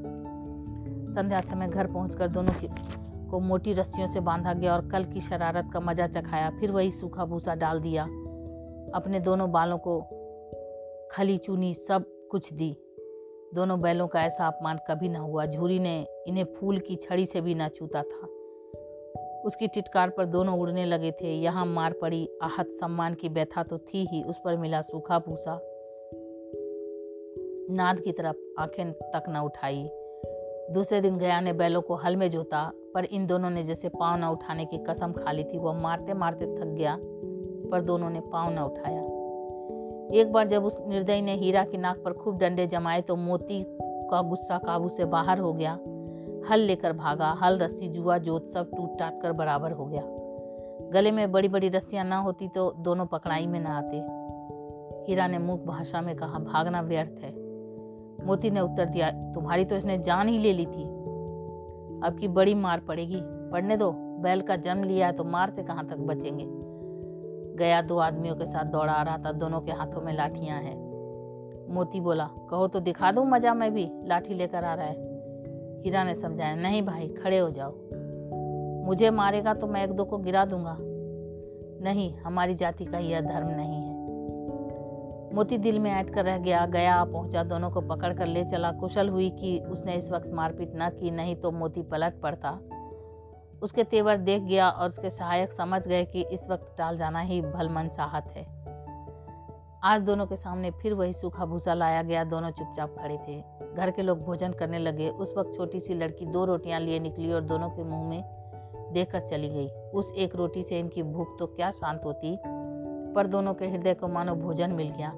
संध्या 1.13 1.41
समय 1.41 1.67
घर 1.67 1.87
पहुंचकर 1.87 2.27
दोनों 2.27 2.53
की 2.53 2.67
को 3.29 3.39
मोटी 3.39 3.73
रस्सियों 3.73 4.07
से 4.07 4.19
बांधा 4.19 4.53
गया 4.53 4.73
और 4.73 4.89
कल 4.89 5.03
की 5.03 5.21
शरारत 5.21 5.69
का 5.73 5.79
मज़ा 5.79 6.07
चखाया। 6.07 6.49
फिर 6.49 6.71
वही 6.71 6.91
सूखा 6.91 7.25
भूसा 7.25 7.55
डाल 7.55 7.79
दिया। 7.79 8.03
अपने 8.95 9.19
दोनों 9.19 9.51
बालों 9.51 9.77
को 9.77 9.99
खली 11.11 11.37
चूनी 11.37 11.73
सब 11.73 12.05
कुछ 12.31 12.53
दी। 12.53 12.75
दोनों 13.53 13.81
बैलों 13.81 14.07
का 14.07 14.23
ऐसा 14.23 14.47
अपमान 14.47 14.79
कभी 14.89 15.09
न 15.09 15.15
हुआ। 15.15 15.45
झूरी 15.45 15.79
ने 15.79 16.07
इन्हें 16.27 16.45
फूल 16.55 16.79
की 16.79 16.95
छड़ी 16.95 17.25
से 17.25 17.41
भी 17.41 17.55
न 17.55 17.67
छूता 17.67 18.01
था। 18.01 18.27
उसकी 19.47 19.67
टिटकार 19.67 20.09
पर 20.09 20.25
दोनों 20.25 20.59
उड़ने 20.59 20.85
लगे 20.85 21.11
थे। 21.11 21.35
यहाँ 21.35 21.65
मार 21.65 21.94
पड़ी, 21.94 22.29
आहत 22.41 22.67
सम्मान 22.67 23.13
की 23.13 23.29
व्यथा 23.29 23.63
तो 23.63 23.77
थी 23.77 24.05
ही, 24.05 24.23
उस 24.23 24.35
पर 24.45 24.57
मिला 24.57 24.81
सूखा 24.81 25.19
भूसा। 25.19 25.59
नाद 27.75 27.99
की 27.99 28.11
तरफ़ 28.11 28.61
आँखें 28.61 28.91
तक 28.91 29.23
न 29.29 29.38
उठाई। 29.38 29.89
दूसरे 30.73 31.01
दिन 31.01 31.17
गया 31.17 31.41
ने 31.41 31.53
बैलों 31.53 31.81
को 31.81 31.95
हल 31.95 32.15
में 32.15 32.29
जोता, 32.29 32.71
पर 32.94 33.05
इन 33.05 33.27
दोनों 33.27 33.49
ने 33.49 33.63
जैसे 33.63 33.89
पाँव 33.89 34.19
न 34.19 34.23
उठाने 34.23 34.65
की 34.65 34.77
कसम 34.77 35.11
खा 35.11 35.31
ली 35.31 35.44
थी, 35.44 35.57
वह 35.57 35.73
मारते 35.73 36.13
मारते 36.13 36.45
थक 36.45 36.65
गया, 36.65 36.97
पर 37.71 37.81
दोनों 37.81 38.09
ने 38.09 38.19
पाँव 38.19 38.54
न 38.54 38.59
उठाया। 38.59 39.01
एक 40.21 40.31
बार 40.31 40.47
जब 40.47 40.66
उस 40.66 40.81
निर्दयी 40.87 41.21
ने 41.21 41.35
हीरा 41.35 41.63
की 41.63 41.77
नाक 41.77 41.97
पर 41.97 42.13
खूब 42.13 42.37
डंडे 42.37 42.68
जमाए 42.68 43.01
तो 43.01 43.16
मोती 43.16 43.66
का 43.81 44.21
गुस्सा 44.21 44.57
काबू 44.57 44.89
से 44.89 45.06
बाहर 45.06 45.39
हो 45.39 45.54
गया। 45.54 45.80
हल 46.51 46.59
लेकर 46.59 46.94
भागा। 46.94 47.30
हल, 47.42 47.57
रस्सी, 47.57 47.87
जुआ, 47.87 48.18
जोत 48.18 48.49
सब 48.49 48.71
टूट 48.71 48.99
टाट 48.99 49.21
कर 49.21 49.31
बराबर 49.31 49.71
हो 49.71 49.85
गया। 49.85 50.04
गले 50.92 51.11
में 51.11 51.31
बड़ी 51.31 51.47
बड़ी 51.47 51.69
रस्सियाँ 51.69 52.06
ना 52.06 52.18
होती 52.18 52.47
तो 52.47 52.73
दोनों 52.77 53.06
पकड़ाई 53.06 53.47
में 53.47 53.59
ना 53.59 53.77
आते। 53.77 53.97
हीरा 55.07 55.27
ने 55.27 55.37
मूक 55.37 55.66
भाषा 55.66 56.01
में 56.01 56.16
कहा, 56.16 56.39
भागना 56.39 56.81
व्यर्थ 56.81 57.19
है। 57.23 57.31
मोती 58.25 58.51
ने 58.51 58.59
उत्तर 58.59 58.85
दिया, 58.85 59.09
तुम्हारी 59.11 59.66
तो 59.66 59.75
इसने 59.75 59.97
जान 59.97 60.27
ही 60.27 60.37
ले 60.37 60.54
ली 60.54 60.66
थी। 60.66 60.83
अब 62.04 62.18
की 62.19 62.27
बड़ी 62.27 62.54
मार 62.54 62.80
पड़ेगी। 62.80 63.21
पढ़ने 63.23 63.77
दो। 63.77 63.92
बैल 63.92 64.42
का 64.42 64.56
जन्म 64.56 64.83
लिया 64.83 65.11
तो 65.11 65.23
मार 65.23 65.49
से 65.49 65.63
कहाँ 65.63 65.87
तक 65.87 65.97
बचेंगे? 65.97 66.45
गया 67.57 67.81
दो 67.81 67.97
आदमियों 67.97 68.35
के 68.35 68.45
साथ 68.45 68.66
दौड़ा 68.66 68.94
आ 68.94 69.04
रहा 69.04 69.18
था। 69.18 69.31
दोनों 69.31 69.61
के 69.61 69.71
हाथों 69.71 70.01
में 70.01 70.13
लाठियाँ 70.13 70.61
हैं। 70.61 70.75
मोती 71.69 71.99
बोला, 71.99 72.30
कहो 72.49 72.68
तो 72.68 72.80
दिखा 72.80 73.11
दो 73.11 73.23
मज़ा 73.23 73.54
मैं 73.54 73.73
भी? 73.73 73.89
लाठी 74.04 74.33
लेकर 74.33 74.63
आ 74.63 74.73
रहा 74.73 74.85
है। 74.85 75.06
हीरा 75.83 76.03
ने 76.03 76.15
समझाया, 76.15 76.55
नहीं 76.55 76.81
भाई, 76.81 77.07
खड़े 77.07 77.37
हो 77.37 77.49
जाओ। 77.49 77.75
मुझे 78.85 79.09
मारेगा 79.09 79.53
तो 79.53 79.67
मैं 79.67 79.83
एक 79.83 79.91
दो 79.91 80.05
को 80.05 80.17
गिरा 80.17 80.45
दूँगा। 80.45 80.77
नहीं, 81.83 82.17
हमारी 82.17 82.53
जाति 82.53 82.85
का 82.85 82.97
यह 82.97 83.21
धर्म 83.21 83.47
नहीं 83.47 83.73
है। 83.73 83.97
मोती 85.33 85.57
दिल 85.57 85.79
में 85.79 85.91
ऐड 85.91 86.13
कर 86.13 86.25
रह 86.25 86.37
गया 86.37 86.65
गया, 86.65 87.03
पहुँचा, 87.03 87.43
दोनों 87.43 87.71
को 87.71 87.81
पकड़ 87.81 88.13
कर 88.13 88.25
ले 88.25 88.45
चला। 88.45 88.71
कुशल 88.71 89.09
हुई 89.09 89.29
कि 89.29 89.59
उसने 89.59 89.93
इस 89.93 90.11
वक्त 90.11 90.31
मारपीट 90.33 90.71
न 90.75 90.89
की, 90.89 91.11
नहीं 91.11 91.35
तो 91.35 91.51
मोती 91.51 91.81
पलट 91.81 92.21
पड़ता। 92.21 92.59
उसके 93.61 93.83
तेवर 93.83 94.17
देख 94.17 94.41
गया 94.41 94.69
और 94.69 94.87
उसके 94.87 95.09
सहायक 95.09 95.51
समझ 95.51 95.87
गए 95.87 96.05
कि 96.05 96.21
इस 96.21 96.49
वक्त 96.49 96.75
टाल 96.77 96.97
जाना 96.97 97.21
ही 97.21 97.41
भलमन 97.41 97.89
साहत 97.89 98.33
है। 98.37 98.56
आज 99.83 100.01
दोनों 100.01 100.25
के 100.25 100.35
सामने 100.35 100.71
फिर 100.71 100.93
वही 100.93 101.13
सूखा 101.13 101.45
भूसा 101.45 101.73
लाया 101.73 102.01
गया। 102.03 102.23
दोनों 102.23 102.51
चुपचाप 102.51 102.95
खड़े 102.99 103.17
थे। 103.27 103.43
घर 103.75 103.91
के 103.91 104.01
लोग 104.01 104.21
भोजन 104.21 104.51
करने 104.51 104.79
लगे। 104.79 105.09
उस 105.09 105.33
वक्त 105.37 105.51
छोटी 105.57 105.79
सी 105.79 105.93
लड़की 105.93 106.25
दो 106.25 106.45
रोटियाँ 106.45 106.79
लिए 106.79 106.99
निकली 106.99 107.31
और 107.31 107.41
दोनों 107.41 107.69
के 107.69 107.83
मुँह 107.83 108.09
में 108.09 108.23
देकर 108.93 109.19
चली 109.19 109.49
गई। 109.49 109.67
उस 109.67 110.13
एक 110.13 110.35
रोटी 110.35 110.63
से 110.63 110.79
इनकी 110.79 111.03
भूख 111.03 111.39
तो 111.39 111.45
क्या 111.45 111.71
शांत 111.71 112.01
होती, 112.05 112.37
पर 113.13 113.27
दोनों 113.27 113.53
के 113.53 113.67
हृदय 113.67 113.93
को 113.93 114.07
मानो 114.07 114.35
भोजन 114.35 114.71
मिल 114.71 114.89
गया। 114.89 115.13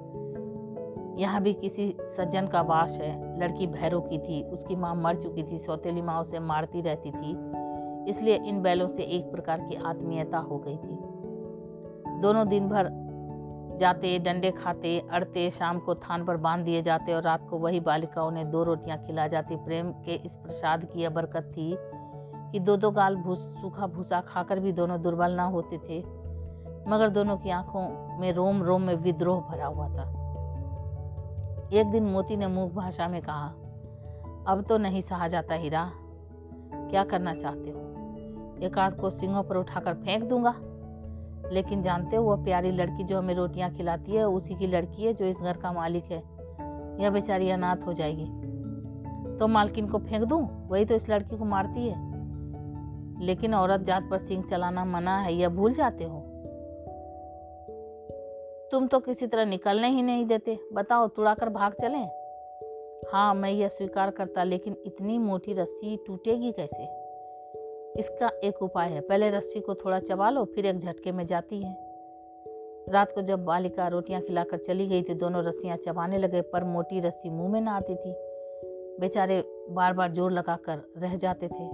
यहाँ 1.18 1.42
भी 1.42 1.52
किसी 1.52 1.96
सज्जन 2.00 2.46
का 2.46 2.60
वास 2.60 2.98
है। 3.02 3.40
लड़की 3.40 3.66
भैरों 3.66 4.00
की 4.00 4.18
थी। 4.18 4.42
उसकी 4.42 4.76
माँ 4.76 4.94
मर 4.94 5.16
चुकी 5.16 5.42
थी। 5.42 5.58
सौतेली 5.58 6.02
माँ 6.02 6.20
उसे 6.20 6.38
मारती 6.38 6.80
रहती 6.80 7.10
थी। 7.10 7.36
इसलिए 8.10 8.36
इन 8.36 8.62
बैलों 8.62 8.86
से 8.86 9.02
एक 9.02 9.30
प्रकार 9.30 9.60
की 9.60 9.76
आत्मीयता 9.76 10.38
हो 10.38 10.58
गई 10.58 10.76
थी। 10.76 12.20
दोनों 12.20 12.48
दिन 12.48 12.68
भर 12.68 13.09
जाते, 13.80 14.18
डंडे 14.18 14.50
खाते, 14.50 14.98
अड़ते, 15.10 15.50
शाम 15.50 15.78
को 15.78 15.94
थान 15.94 16.24
पर 16.24 16.36
बाँध 16.36 16.64
दिए 16.64 16.82
जाते 16.82 17.14
और 17.14 17.22
रात 17.22 17.46
को 17.50 17.58
वही 17.58 17.80
बालिकाओं 17.80 18.30
ने 18.30 18.44
दो 18.44 18.62
रोटियाँ 18.64 18.98
खिला 18.98 19.26
जाती। 19.26 19.56
प्रेम 19.56 19.92
के 19.92 20.14
इस 20.14 20.36
प्रसाद 20.36 20.84
की 20.84 21.02
यह 21.02 21.10
बरकत 21.10 21.52
थी 21.52 21.76
कि 22.52 22.60
दो 22.60 22.76
दो 22.76 22.90
गाल 22.90 23.16
भूस, 23.16 23.38
सूखा 23.38 23.86
भूसा 23.86 24.20
खाकर 24.20 24.60
भी 24.60 24.72
दोनों 24.72 25.02
दुर्बल 25.02 25.32
ना 25.32 25.44
होते 25.44 25.78
थे, 25.78 25.98
मगर 26.88 27.08
दोनों 27.08 27.36
की 27.36 27.50
आँखों 27.50 28.18
में 28.18 28.32
रोम 28.32 28.62
रोम 28.62 28.82
में 28.82 28.94
विद्रोह 28.94 29.40
भरा 29.40 29.66
हुआ 29.66 29.88
था। 29.88 30.08
एक 31.72 31.86
दिन 31.86 32.04
मोती 32.04 32.36
ने 32.36 32.46
मूक 32.46 32.72
भाषा 32.72 33.08
में 33.08 33.22
कहा, 33.22 33.46
अब 34.46 34.64
तो 34.68 34.78
नहीं 34.78 35.00
सहा 35.00 35.28
जाता 35.28 35.54
हीरा, 35.54 35.90
क्या 36.74 37.04
करना 37.04 37.34
चाहते 37.34 37.70
हो? 37.70 37.80
एक 38.62 38.78
आध 38.78 38.96
को 38.96 39.10
सिंगों 39.10 39.42
पर 39.42 39.56
उठाकर 39.56 39.94
फेंक 39.94 40.24
दूँगा? 40.24 40.54
लेकिन 41.52 41.82
जानते 41.82 42.16
हो 42.16 42.24
वह 42.24 42.44
प्यारी 42.44 42.70
लड़की 42.70 43.04
जो 43.04 43.18
हमें 43.18 43.34
रोटियाँ 43.34 43.70
खिलाती 43.70 44.12
है, 44.12 44.28
उसी 44.28 44.54
की 44.54 44.66
लड़की 44.66 45.04
है 45.04 45.14
जो 45.14 45.24
इस 45.24 45.36
घर 45.36 45.56
का 45.56 45.72
मालिक 45.72 46.04
है। 46.04 46.22
यह 47.02 47.10
बेचारी 47.10 47.50
अनाथ 47.50 47.76
हो 47.76 47.92
जाएगी। 47.92 48.26
तो 49.38 49.48
मालकिन 49.48 49.88
को 49.88 49.98
फेंक 49.98 50.24
दूँ? 50.24 50.68
वही 50.68 50.84
तो 50.84 50.94
इस 50.94 51.08
लड़की 51.08 51.36
को 51.36 51.44
मारती 51.44 51.88
है। 51.88 52.10
लेकिन 53.20 53.54
औरत 53.54 53.80
जात 53.80 54.08
पर 54.10 54.18
सिंह 54.18 54.44
चलाना 54.44 54.84
मना 54.84 55.18
है, 55.18 55.34
यह 55.34 55.48
भूल 55.48 55.74
जाते 55.74 56.04
हो? 56.04 56.26
तुम 58.72 58.86
तो 58.86 59.00
किसी 59.00 59.26
तरह 59.26 59.44
निकलने 59.44 59.88
ही 59.88 60.02
नहीं 60.02 60.26
देते। 60.26 60.58
बताओ, 60.72 61.08
तुड़ाकर 61.08 61.48
भाग 61.48 61.72
चलें? 61.72 62.10
हाँ 63.12 63.34
मैं 63.34 63.50
यह 63.50 63.68
स्वीकार 63.68 64.10
करता, 64.10 64.44
लेकिन 64.44 64.76
इतनी 64.86 65.18
मोटी 65.18 65.52
रस्सी 65.52 65.96
टूटेगी 66.06 66.52
कैसे? 66.52 66.99
इसका 67.96 68.30
एक 68.44 68.62
उपाय 68.62 68.88
है। 68.88 69.00
पहले 69.00 69.30
रस्सी 69.30 69.60
को 69.60 69.74
थोड़ा 69.74 69.98
चबा 69.98 70.30
लो, 70.30 70.44
फिर 70.44 70.66
एक 70.66 70.78
झटके 70.78 71.12
में 71.12 71.26
जाती 71.26 71.62
है। 71.62 71.90
रात 72.90 73.12
को 73.14 73.22
जब 73.22 73.44
बालिका 73.44 73.88
रोटियाँ 73.88 74.20
खिलाकर 74.20 74.58
चली 74.58 74.86
गई 74.86 75.02
थी, 75.02 75.14
दोनों 75.14 75.44
रस्सियाँ 75.44 75.76
चबाने 75.76 76.18
लगे, 76.18 76.40
पर 76.40 76.64
मोटी 76.64 77.00
रस्सी 77.00 77.30
मुँह 77.30 77.52
में 77.52 77.60
ना 77.60 77.72
आती 77.72 77.94
थी। 77.94 78.14
बेचारे 79.00 79.44
बार 79.70 79.92
बार 79.92 80.12
ज़ोर 80.12 80.32
लगाकर 80.32 80.82
रह 80.98 81.16
जाते 81.16 81.48
थे। 81.48 81.68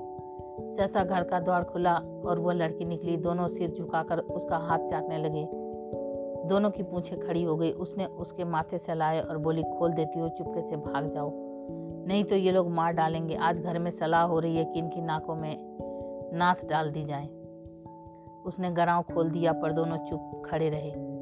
सहसा 0.74 1.04
घर 1.04 1.22
का 1.22 1.40
द्वार 1.40 1.64
खुला 1.64 1.94
और 1.96 2.38
वह 2.38 2.52
लड़की 2.52 2.84
निकली। 2.84 3.16
दोनों 3.16 3.48
सिर 3.48 3.70
झुकाकर 3.70 4.18
उसका 4.18 4.56
हाथ 4.56 4.78
चाटने 4.78 5.18
लगे। 5.18 5.46
दोनों 6.48 6.70
की 6.70 6.82
पूछे 6.82 7.16
खड़ी 7.16 7.42
हो 7.42 7.56
गई। 7.56 7.70
उसने 7.70 8.06
उसके 8.06 8.44
माथे 8.44 8.78
से 8.78 8.94
लाए 8.94 9.20
और 9.20 9.38
बोली, 9.38 9.62
खोल 9.62 9.92
देती 9.92 10.20
हो, 10.20 10.28
चुपके 10.28 10.62
से 10.62 10.76
भाग 10.76 11.10
जाओ। 11.10 11.30
नहीं 12.08 12.24
तो 12.24 12.36
ये 12.36 12.52
लोग 12.52 12.70
मार 12.70 12.92
डालेंगे। 12.92 13.34
आज 13.34 13.60
घर 13.60 13.78
में 13.78 13.90
सलाह 13.90 14.22
हो 14.22 14.38
रही 14.38 14.56
है 14.56 14.64
कि 14.64 14.78
इनकी 14.78 15.00
नाकों 15.00 15.34
में 15.34 15.76
नाथ 16.32 16.68
डाल 16.68 16.90
दी 16.90 17.04
जाए। 17.04 17.28
उसने 18.46 18.70
गराव 18.70 19.02
खोल 19.02 19.30
दिया, 19.30 19.52
पर 19.52 19.72
दोनों 19.72 19.96
चुप 19.96 20.42
खड़े 20.46 20.70
रहे। 20.70 21.16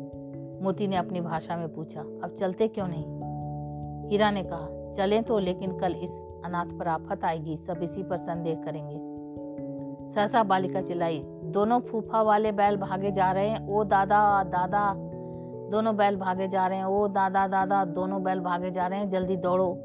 मोती 0.63 0.89
ने 0.89 0.97
अपनी 0.97 1.21
भाषा 1.21 1.57
में 1.57 1.75
पूछा, 1.75 2.01
अब 2.01 2.35
चलते 2.39 2.69
क्यों 2.69 2.89
नहीं? 2.89 3.25
हीरा 4.11 4.31
ने 4.31 4.43
कहा, 4.43 4.93
चलें 4.93 5.23
तो 5.23 5.39
लेकिन 5.39 5.79
कल 5.79 5.93
इस 5.93 6.23
अनाथ 6.45 6.79
पर 6.79 6.89
आफत 6.89 7.25
आएगी, 7.25 7.57
सब 7.57 7.83
इसी 7.83 8.03
पर 8.03 8.17
संदेह 8.17 8.55
करेंगे। 8.55 9.15
सहसा 10.15 10.43
बालिका 10.43 10.81
चिल्लाई, 10.81 11.23
दोनों 11.25 11.81
फूफा 11.81 12.23
वाले 12.23 12.53
बैल 12.53 12.77
भागे 12.77 13.11
जा 13.11 13.33
रहे 13.33 13.49
हैं, 13.49 13.69
ओ 13.69 13.85
दादा 13.85 14.43
दादा, 14.43 14.95
दोनों 15.71 15.97
बैल 15.97 16.17
भागे 16.17 16.49
जा 16.49 16.67
रहे 16.67 16.79
हैं, 16.79 16.85
ओ 16.85 17.09
दादा 17.09 17.49
दादा, 17.49 17.85
दोनों 17.85 18.23
बैल 18.23 18.41
भागे 18.41 18.71
जा 18.71 18.87
रहे 18.87 18.99
हैं, 18.99 19.09
जल्दी 19.09 19.37
दौड़ो। 19.37 19.77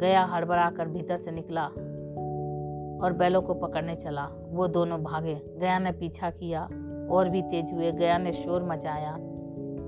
गया 0.00 0.24
हड़बड़ा 0.24 0.70
कर 0.70 0.88
भीतर 0.88 1.16
से 1.16 1.30
निकला। 1.30 1.70
और 3.02 3.12
बैलों 3.12 3.42
को 3.42 3.54
पकड़ने 3.54 3.96
चला। 3.96 4.28
वो 4.48 4.68
दोनों 4.68 5.02
भागे। 5.02 5.42
गया 5.56 5.78
ने 5.78 5.92
पीछा 5.92 6.30
किया 6.30 6.64
और 7.10 7.28
भी 7.28 7.42
तेज 7.42 7.72
हुए। 7.72 7.92
गया 7.92 8.18
ने 8.18 8.32
शोर 8.32 8.62
मचाया। 8.62 9.14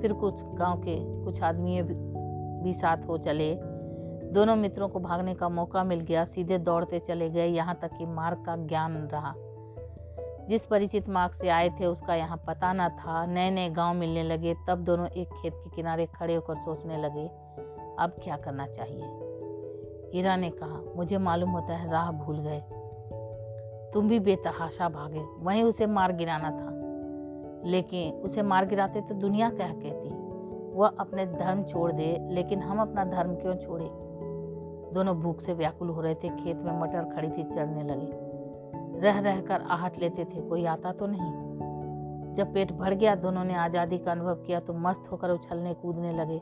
फिर 0.01 0.13
कुछ 0.13 0.45
गाँव 0.45 0.79
के 0.79 1.25
कुछ 1.25 1.43
आदमी 1.43 1.83
भी 2.63 2.73
साथ 2.73 2.97
हो 3.09 3.19
चले। 3.19 3.55
दोनों 4.33 4.57
मित्रों 4.57 4.89
को 4.89 4.99
भागने 4.99 5.35
का 5.35 5.49
मौका 5.49 5.85
मिल 5.85 6.01
गया। 6.01 6.25
सीधे 6.25 6.59
दौड़ते 6.59 6.99
चले 6.99 7.31
गए। 7.31 7.47
यहाँ 7.47 7.79
तक 7.83 7.91
कि 7.99 8.07
मार्ग 8.07 8.45
का 8.45 8.57
ज्ञान 8.57 8.97
रहा। 8.97 9.35
जिस 10.49 10.67
परिचित 10.67 11.09
मार्ग 11.09 11.33
से 11.33 11.49
आए 11.49 11.69
थे, 11.69 11.87
उसका 11.87 12.15
यहाँ 12.15 12.45
पता 12.47 12.73
न 12.73 12.89
था। 12.89 13.27
नए 13.27 13.51
नए 13.51 13.71
गाँव 13.71 13.95
मिलने 13.95 14.23
लगे। 14.23 14.55
तब 14.69 14.79
दोनों 14.79 15.07
एक 15.07 15.29
खेत 15.29 15.53
के 15.57 15.71
किनारे 15.77 16.07
खड़े 16.07 16.35
होकर 16.35 16.57
सोचने 16.57 16.97
लगे, 16.97 17.27
अब 17.99 18.11
क्या 18.25 18.37
करना 18.37 18.67
चाहिए? 18.67 19.05
हीरा 20.15 20.37
ने 20.37 20.51
कहा, 20.51 20.93
मुझे 20.97 21.19
मालूम 21.19 21.51
होता 21.51 21.77
है 21.77 21.91
राह 21.91 22.11
भूल 22.11 22.39
गए। 22.39 22.63
तुम 23.95 24.09
भी 24.09 24.21
बेतहाशा 24.21 24.89
भागे। 24.89 25.25
वहीं 25.39 25.63
उसे 25.63 25.87
मार 25.87 26.13
गिराना 26.13 26.51
था। 26.51 26.71
लेकिन 27.71 28.13
उसे 28.15 28.43
मार 28.43 28.67
गिराते 28.67 29.01
तो 29.01 29.15
दुनिया 29.15 29.51
क्या 29.51 29.69
कहती? 29.69 30.09
वह 30.75 30.89
अपने 30.89 31.27
धर्म 31.27 31.63
छोड़ 31.63 31.93
दे, 31.93 32.29
लेकिन 32.31 32.63
हम 32.63 32.81
अपना 32.81 33.05
धर्म 33.05 33.35
क्यों 33.35 33.55
छोड़े? 33.55 33.91
दोनों 34.95 35.17
भूख 35.21 35.41
से 35.41 35.55
व्याकुल 35.55 35.89
हो 35.89 36.01
रहे 36.01 36.15
थे। 36.15 36.29
खेत 36.29 36.57
में 36.57 36.81
मटर 36.81 37.05
खड़ी 37.05 37.29
थी 37.29 37.45
चढ़ने 37.45 37.83
लगे। 37.83 39.01
रह 39.01 39.21
रह 39.21 39.41
कर 39.41 39.61
आहट 39.61 39.99
लेते 39.99 40.25
थे। 40.25 40.41
कोई 40.41 40.65
आता 40.65 40.93
तो 40.93 41.07
नहीं। 41.07 42.35
जब 42.35 42.55
पेट 42.55 42.73
भर 42.73 42.95
गया, 42.95 43.15
दोनों 43.15 43.45
ने 43.45 43.55
आज़ादी 43.55 43.99
का 43.99 44.13
अनुभव 44.13 44.35
किया 44.35 44.61
तो 44.61 44.73
मस्त 44.73 45.09
होकर 45.13 45.31
उछलने 45.31 45.75
कूदने 45.75 46.13
लगे। 46.13 46.41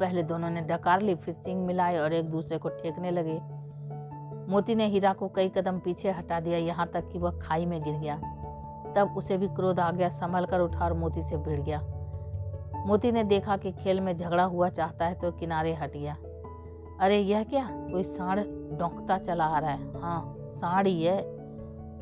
पहले 0.00 0.22
दोनों 0.22 0.50
ने 0.50 0.60
डकार 0.60 1.02
ली, 1.02 1.14
फिर 1.14 1.34
सिंह 1.34 1.66
मिलाए 1.66 1.98
और 1.98 2.12
एक 2.12 2.30
दूसरे 2.30 2.58
को 2.58 2.68
ठेकने 2.68 3.10
लगे। 3.10 3.40
मोती 4.48 4.74
ने 4.74 4.86
हीरा 4.86 5.12
को 5.12 5.28
कई 5.28 5.48
कदम 5.48 5.78
पीछे 5.78 6.10
हटा 6.10 6.40
दिया, 6.40 6.58
यहाँ 6.58 6.86
तक 6.86 7.08
कि 7.08 7.18
वह 7.18 7.38
खाई 7.42 7.66
में 7.66 7.82
गिर 7.82 7.94
गया। 7.94 8.16
तब 8.96 9.14
उसे 9.16 9.38
भी 9.38 9.48
क्रोध 9.48 9.80
आ 9.80 9.90
गया, 9.90 10.08
संभल 10.08 10.44
कर 10.44 10.60
उठा 10.60 10.84
और 10.84 10.92
मोती 10.92 11.22
से 11.22 11.36
भिड़ 11.36 11.60
गया। 11.60 11.80
मोती 12.86 13.12
ने 13.12 13.24
देखा 13.24 13.56
कि 13.56 13.72
खेल 13.72 14.00
में 14.00 14.16
झगड़ा 14.16 14.44
हुआ 14.44 14.68
चाहता 14.68 15.06
है 15.06 15.14
तो 15.14 15.32
किनारे 15.32 15.74
हट 15.74 15.92
गया। 15.92 16.16
अरे, 17.00 17.18
यह 17.18 17.44
क्या? 17.44 17.68
कोई 17.70 18.04
सांड 18.04 18.38
डोंकता 18.78 19.18
चला 19.18 19.44
आ 19.44 19.58
रहा 19.58 19.70
है। 19.70 20.00
हाँ 20.00 20.36
साड़ी 20.38 21.02
है। 21.02 21.22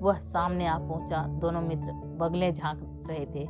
वह 0.00 0.18
सामने 0.18 0.66
आ 0.66 0.78
पहुँचा। 0.78 1.22
दोनों 1.22 1.60
मित्र 1.60 1.92
बगले 1.92 2.52
झाँक 2.52 3.06
रहे 3.10 3.26
थे। 3.26 3.48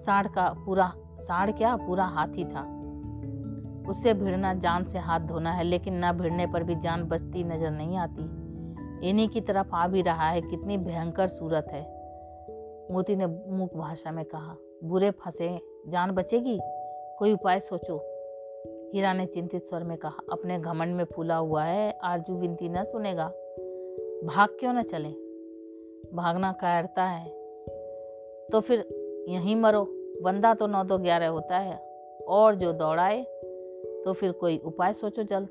साढ़ 0.00 0.26
का 0.26 0.54
पूरा, 0.66 0.92
साढ़ 0.96 1.50
क्या? 1.50 1.76
पूरा 1.76 2.04
हाथी 2.04 2.44
था। 2.44 2.75
उससे 3.88 4.14
भिड़ना 4.14 4.52
जान 4.54 4.84
से 4.84 4.98
हाथ 4.98 5.20
धोना 5.20 5.52
है, 5.52 5.64
लेकिन 5.64 6.04
न 6.04 6.12
भिड़ने 6.12 6.46
पर 6.46 6.62
भी 6.62 6.74
जान 6.74 7.04
बचती, 7.04 7.44
नज़र 7.44 7.70
नहीं 7.70 7.96
आती। 7.96 9.08
इन्हीं 9.10 9.28
की 9.28 9.40
तरफ़ 9.40 9.74
आ 9.74 9.86
भी 9.88 10.02
रहा 10.02 10.28
है, 10.28 10.40
कितनी 10.40 10.76
भयंकर 10.78 11.28
सूरत 11.28 11.66
है, 11.68 11.82
मोती 12.92 13.16
ने 13.16 13.26
मूक 13.26 13.76
भाषा 13.76 14.10
में 14.10 14.24
कहा। 14.24 14.56
बुरे 14.84 15.10
फंसे, 15.10 15.48
जान 15.88 16.10
बचेगी? 16.10 16.58
कोई 17.18 17.32
उपाय 17.32 17.60
सोचो। 17.60 17.96
हीरा 18.94 19.12
ने 19.12 19.26
चिंतित 19.26 19.62
स्वर 19.62 19.84
में 19.84 19.96
कहा। 19.98 20.18
अपने 20.32 20.58
घमंड 20.58 20.94
में 20.94 21.04
फूला 21.04 21.36
हुआ 21.36 21.64
है, 21.64 21.98
आरज़ू 22.04 22.34
विनती 22.34 22.68
न 22.68 22.84
सुनेगा। 22.84 23.28
भाग 24.24 24.56
क्यों 24.60 24.72
न 24.72 24.82
चले? 24.82 25.08
भागना 26.14 26.52
कायरता 26.52 27.04
है। 27.04 27.28
तो 28.52 28.60
फिर 28.60 28.78
यहीं 29.28 29.56
मरो। 29.56 29.84
बंदा 30.22 30.54
तो 30.54 30.66
नौ 30.66 30.84
दो 30.84 30.98
ग्यारह 30.98 31.28
होता 31.28 31.58
है, 31.58 31.76
और 32.28 32.54
जो 32.54 32.72
दौड़ाए 32.72 33.24
तो 34.06 34.12
फिर 34.12 34.32
कोई 34.32 34.58
उपाय 34.58 34.92
सोचो 34.92 35.22
जल्द। 35.22 35.48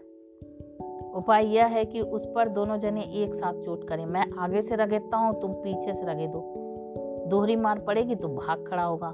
उपाय 1.16 1.46
यह 1.46 1.66
है 1.66 1.86
कि 1.86 2.02
उस 2.02 2.26
पर 2.36 2.50
दोनों 2.50 2.78
जने 2.78 3.02
एक 3.02 3.34
साथ 3.34 3.54
चोट 3.54 3.88
करें। 3.88 4.06
मैं 4.06 4.26
आगे 4.40 4.62
से 4.62 4.76
रगेता 4.76 5.18
हूँ, 5.18 5.42
तुम 5.42 5.54
पीछे 5.54 5.94
से 5.94 6.06
रगे 6.06 6.28
दो। 6.28 6.40
दोहरी 7.28 7.56
मार 7.56 7.80
पड़ेगी 7.80 8.16
तो 8.16 8.28
भाग 8.28 8.66
खड़ा 8.68 8.84
होगा। 8.84 9.14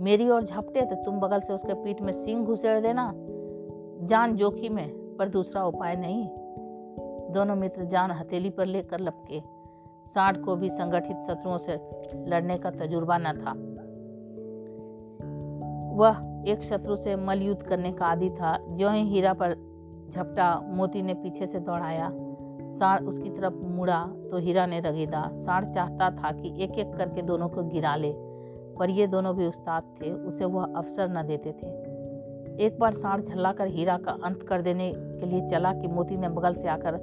मेरी 0.00 0.28
और 0.28 0.44
झपटे 0.44 0.82
तो 0.82 0.94
तुम 0.94 1.20
बगल 1.20 1.40
से 1.40 1.52
उसके 1.52 1.74
पीठ 1.74 2.02
में 2.02 2.12
सिंह 2.12 2.44
घुसेड़ 2.44 2.80
देना। 2.80 3.12
जान 4.02 4.36
जोखिम 4.36 4.78
है 4.78 5.16
पर 5.16 5.28
दूसरा 5.28 5.64
उपाय 5.64 5.96
नहीं। 5.96 6.28
दोनों 7.32 7.56
मित्र 7.56 7.84
जान 7.84 8.10
हथेली 8.10 8.50
पर 8.50 8.66
लेकर 8.66 9.00
लपके। 9.00 9.40
साठ 10.08 10.40
को 10.40 10.56
भी 10.56 10.70
संगठित 10.70 11.16
शत्रुओं 11.16 11.58
से 11.58 11.80
लड़ने 12.28 12.56
का 12.58 12.70
तजुर्बा 12.70 13.18
न 13.18 13.24
था। 13.24 13.52
वह 15.96 16.29
एक 16.44 16.62
शत्रु 16.62 16.96
से 16.96 17.16
मलयुद्ध 17.16 17.62
करने 17.62 17.92
का 17.92 18.06
आदि 18.06 18.30
था। 18.30 18.56
जो 18.70 18.90
ही 18.90 19.02
हीरा 19.02 19.32
पर 19.32 19.52
झपटा, 20.10 20.54
मोती 20.66 21.02
ने 21.02 21.14
पीछे 21.14 21.46
से 21.46 21.60
दौड़ाया, 21.60 22.10
साढ़ 22.70 23.04
उसकी 23.04 23.30
तरफ़ 23.30 23.54
मुड़ा 23.54 24.02
तो 24.30 24.38
हीरा 24.38 24.66
ने 24.66 24.80
रगेदा। 24.80 25.28
साढ़ 25.34 25.64
चाहता 25.64 26.10
था 26.10 26.32
कि 26.32 26.52
एक 26.64 26.78
एक 26.78 26.92
करके 26.96 27.22
दोनों 27.22 27.48
को 27.48 27.62
गिरा 27.62 27.94
ले, 27.96 28.12
पर 28.78 28.90
ये 28.90 29.06
दोनों 29.06 29.36
भी 29.36 29.46
उस्ताद 29.46 29.82
थे, 30.02 30.12
उसे 30.12 30.44
वह 30.44 30.64
अवसर 30.64 31.08
न 31.08 31.26
देते 31.26 31.52
थे। 31.52 31.68
एक 32.64 32.78
बार 32.80 32.92
साढ़ 32.92 33.20
झल्ला 33.20 33.52
कर 33.52 33.66
हीरा 33.66 33.96
का 33.96 34.16
अंत 34.24 34.42
कर 34.42 34.62
देने 34.62 34.92
के 34.92 35.26
लिए 35.26 35.48
चला 35.48 35.72
कि 35.72 35.88
मोती 35.88 36.16
ने 36.16 36.28
बगल 36.28 36.54
से 36.54 36.68
आकर 36.68 36.96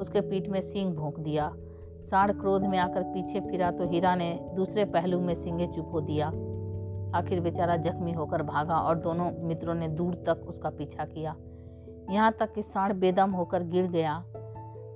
उसके 0.00 0.20
पीठ 0.20 0.48
में 0.48 0.60
सिंह 0.60 0.94
भोंक 0.94 1.20
दिया। 1.20 1.52
साढ़ 2.00 2.32
क्रोध 2.32 2.66
में 2.66 2.78
आकर 2.78 3.02
पीछे 3.02 3.40
फिरा 3.40 3.70
तो 3.70 3.88
हीरा 3.88 4.14
ने 4.14 4.38
दूसरे 4.54 4.84
पहलू 4.84 5.20
में 5.20 5.34
सिंगे 5.34 5.66
चुप 5.66 5.96
दिया। 5.96 6.30
आखिर 7.14 7.40
बेचारा 7.40 7.76
जख्मी 7.76 8.12
होकर 8.12 8.42
भागा 8.42 8.78
और 8.78 8.98
दोनों 8.98 9.32
मित्रों 9.38 9.74
ने 9.74 9.88
दूर 9.88 10.14
तक 10.14 10.44
उसका 10.48 10.70
पीछा 10.70 11.04
किया। 11.04 11.36
यहाँ 12.10 12.32
तक 12.32 12.52
कि 12.52 12.62
साढ़ 12.62 12.92
बेदम 12.92 13.30
होकर 13.30 13.62
गिर 13.62 13.86
गया। 13.86 14.24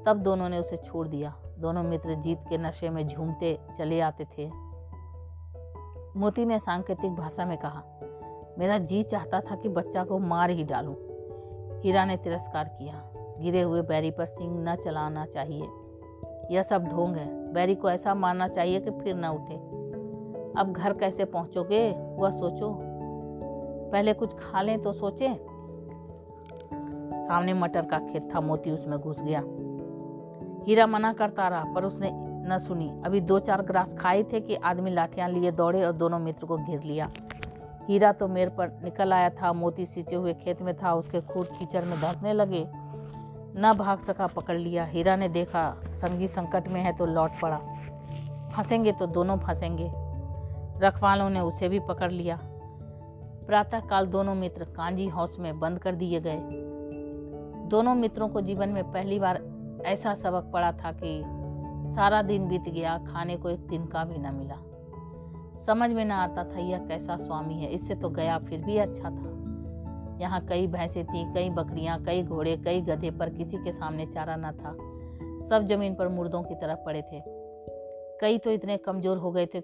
तब 0.06 0.20
दोनों 0.22 0.48
ने 0.48 0.58
उसे 0.58 0.76
छोड़ 0.76 1.08
दिया। 1.08 1.36
दोनों 1.58 1.82
मित्र 1.82 2.14
जीत 2.14 2.38
के 2.48 2.58
नशे 2.58 2.90
में 2.90 3.08
झूमते 3.08 3.58
चले 3.78 4.00
आते 4.00 4.24
थे। 4.24 4.50
मोती 6.16 6.44
ने 6.44 6.58
सांकेतिक 6.58 7.14
भाषा 7.14 7.44
में 7.44 7.58
कहा, 7.58 7.82
मेरा 8.58 8.78
जी 8.78 9.02
चाहता 9.02 9.40
था 9.40 9.56
कि 9.56 9.68
बच्चा 9.68 10.04
को 10.04 10.18
मार 10.18 10.50
ही 10.50 10.64
डालूं। 10.64 10.94
हीरा 11.80 12.04
ने 12.04 12.16
तिरस्कार 12.16 12.64
किया। 12.64 13.10
गिरे 13.16 13.62
हुए 13.62 13.82
बैरी 13.82 14.10
पर 14.10 14.26
सिंह 14.26 14.72
न 14.72 14.76
चलाना 14.76 15.26
चाहिए। 15.26 15.68
यह 16.50 16.62
सब 16.62 16.84
ढोंग 16.84 17.16
है। 17.16 17.52
बैरी 17.52 17.74
को 17.74 17.90
ऐसा 17.90 18.14
मारना 18.14 18.48
चाहिए 18.48 18.80
कि 18.80 18.90
फिर 18.90 19.14
न 19.14 19.24
उठे। 19.24 19.79
अब 20.58 20.72
घर 20.72 20.92
कैसे 20.92 21.24
पहुंचोगे? 21.24 21.90
वह 22.16 22.30
सोचो। 22.30 22.78
पहले 23.92 24.12
कुछ 24.12 24.34
खा 24.34 24.62
लें 24.62 24.82
तो 24.82 24.92
सोचें। 24.92 25.34
सामने 27.22 27.54
मटर 27.54 27.86
का 27.86 27.98
खेत 27.98 28.28
था, 28.34 28.40
मोती 28.40 28.70
उसमें 28.70 28.98
घुस 28.98 29.22
गया। 29.22 29.44
हीरा 30.66 30.86
मना 30.86 31.12
करता 31.12 31.48
रहा, 31.48 31.64
पर 31.74 31.84
उसने 31.84 32.10
न 32.14 32.58
सुनी। 32.58 33.02
अभी 33.04 33.20
दो 33.20 33.38
चार 33.38 33.62
ग्रास 33.62 33.94
खाए 33.94 34.22
थे 34.22 34.40
कि 34.40 34.54
आदमी 34.54 34.90
लाठियाँ 34.90 35.28
लिए 35.28 35.50
दौड़े 35.50 35.84
और 35.84 35.92
दोनों 35.92 36.18
मित्र 36.18 36.46
को 36.46 36.56
घेर 36.56 36.82
लिया। 36.82 37.10
हीरा 37.88 38.12
तो 38.12 38.28
मेर 38.28 38.48
पर 38.48 38.68
निकल 38.84 39.12
आया 39.12 39.30
था, 39.30 39.52
मोती 39.52 39.86
सींचे 39.86 40.16
हुए 40.16 40.34
खेत 40.34 40.62
में 40.62 40.74
था, 40.76 40.94
उसके 40.94 41.20
खूट 41.20 41.46
कीचड़ 41.46 41.84
में 41.84 41.98
धंसने 41.98 42.32
लगे। 42.32 42.66
न 43.56 43.72
भाग 43.78 43.98
सका, 43.98 44.26
पकड़ 44.26 44.56
लिया। 44.56 44.84
हीरा 44.84 45.16
ने 45.16 45.28
देखा, 45.28 45.80
संगी 45.84 46.26
संकट 46.26 46.68
में 46.68 46.80
है 46.80 46.96
तो 46.96 47.06
लौट 47.06 47.30
पड़ा। 47.42 47.60
फंसेंगे 48.56 48.92
तो 48.92 49.06
दोनों 49.06 49.36
फंसेंगे। 49.36 49.92
रखवालों 50.80 51.30
ने 51.30 51.40
उसे 51.40 51.68
भी 51.68 51.80
पकड़ 51.80 52.12
लिया। 52.12 52.38
प्रातःकाल 53.46 54.06
दोनों 54.06 54.34
मित्र 54.34 54.64
कांजी 54.64 55.08
हाउस 55.08 55.38
में 55.38 55.60
बंद 55.60 55.78
कर 55.78 55.94
दिए 55.94 56.20
गए। 56.20 56.40
दोनों 57.68 57.94
मित्रों 57.94 58.28
को 58.28 58.40
जीवन 58.40 58.68
में 58.68 58.92
पहली 58.92 59.18
बार 59.18 59.40
ऐसा 59.86 60.14
सबक 60.14 60.50
पड़ा 60.52 60.72
था 60.72 60.92
कि 60.92 61.22
सारा 61.94 62.22
दिन 62.22 62.48
बीत 62.48 62.62
गया, 62.62 62.98
खाने 62.98 63.36
को 63.36 63.50
एक 63.50 63.60
तिनका 63.60 64.04
भी 64.04 64.18
न 64.18 64.34
मिला। 64.34 64.56
समझ 65.56 65.92
में 65.92 66.04
न 66.04 66.10
आता 66.10 66.44
था 66.44 66.58
यह 66.58 66.78
कैसा 66.78 67.16
स्वामी 67.16 67.54
है, 67.54 67.72
इससे 67.72 67.94
तो 67.94 68.10
गया 68.10 68.38
फिर 68.38 68.62
भी 68.62 68.76
अच्छा 68.76 69.10
था। 69.10 69.36
यहाँ 70.20 70.46
कई 70.46 70.66
भैंसें 70.66 71.04
थी, 71.04 71.34
कई 71.34 71.50
बकरियाँ, 71.50 72.04
कई 72.04 72.22
घोड़े, 72.22 72.56
कई 72.56 72.80
गधे, 72.80 73.10
पर 73.10 73.28
किसी 73.28 73.56
के 73.56 73.72
सामने 73.72 74.06
चारा 74.06 74.36
न 74.36 74.52
था। 74.52 74.76
सब 75.48 75.66
ज़मीन 75.66 75.94
पर 75.94 76.08
मुर्दों 76.08 76.42
की 76.42 76.54
तरफ़ 76.54 76.78
पड़े 76.86 77.02
थे। 77.02 77.22
कई 78.20 78.38
तो 78.38 78.50
इतने 78.50 78.76
कमज़ोर 78.76 79.18
हो 79.18 79.30
गए 79.30 79.46
थे 79.46 79.60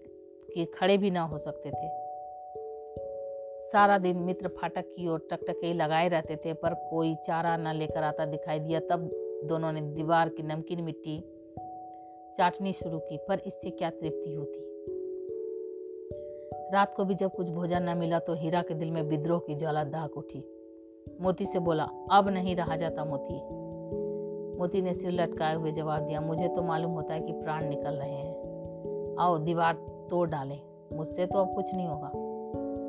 कि 0.57 0.65
खड़े 0.65 0.99
भी 0.99 1.11
ना 1.11 1.23
हो 1.23 1.39
सकते 1.39 1.71
थे। 1.71 2.07
सारा 3.61 3.99
दिन 3.99 4.17
मित्र 4.17 4.49
फाटक 4.49 4.85
की 4.97 5.09
ओर 5.09 5.29
टकटके 5.31 5.73
लगाए 5.73 6.09
रहते 6.09 6.37
थे, 6.37 6.53
पर 6.53 6.75
कोई 6.75 7.15
चारा 7.15 7.57
न 7.57 7.75
लेकर 7.75 8.03
आता 8.03 8.25
दिखाई 8.25 8.59
दिया। 8.59 8.81
तब 8.81 9.11
दोनों 9.45 9.73
ने 9.73 9.81
दीवार 9.81 10.29
की 10.29 10.43
नमकीन 10.43 10.81
मिट्टी 10.81 11.21
चाटनी 12.37 12.73
शुरू 12.73 12.99
की, 12.99 13.19
पर 13.29 13.39
इससे 13.39 13.71
क्या 13.71 13.91
तृप्ति 13.91 14.33
होती? 14.33 14.59
रात 16.73 16.95
को 16.97 17.05
भी 17.05 17.15
जब 17.15 17.35
कुछ 17.35 17.49
भोजन 17.49 17.83
न 17.83 17.97
मिला 17.97 18.19
तो 18.19 18.35
हीरा 18.35 18.63
के 18.63 18.75
दिल 18.75 18.91
में 18.91 19.03
विद्रोह 19.03 19.39
की 19.39 19.55
ज्वाला 19.55 19.85
दाग 19.85 20.11
उठी। 20.17 20.45
मोती 21.21 21.47
से 21.47 21.59
बोला, 21.59 21.89
अब 22.13 22.29
नहीं 22.29 22.57
रहा 22.57 22.77
जाता 22.77 23.05
मोती। 23.05 23.35
मोती 24.59 24.83
ने 24.83 24.95
सिर 24.95 25.11
लटकाए 25.11 25.55
हुए 25.55 25.73
जवाब 25.73 26.03
दिया, 26.03 26.21
मुझे 26.21 26.49
तो 26.49 26.63
मालूम 26.63 26.91
होता 26.91 27.15
है 27.15 27.21
कि 27.21 27.33
प्राण 27.33 27.69
निकल 27.69 27.95
रहे 27.95 28.11
हैं। 28.11 28.47
आओ, 29.21 29.39
दीवार 29.39 29.96
तोड़ 30.11 30.29
डालें। 30.29 30.59
मुझसे 30.93 31.27
तो 31.27 31.39
अब 31.39 31.55
कुछ 31.55 31.75
नहीं 31.75 31.87
होगा। 31.87 32.11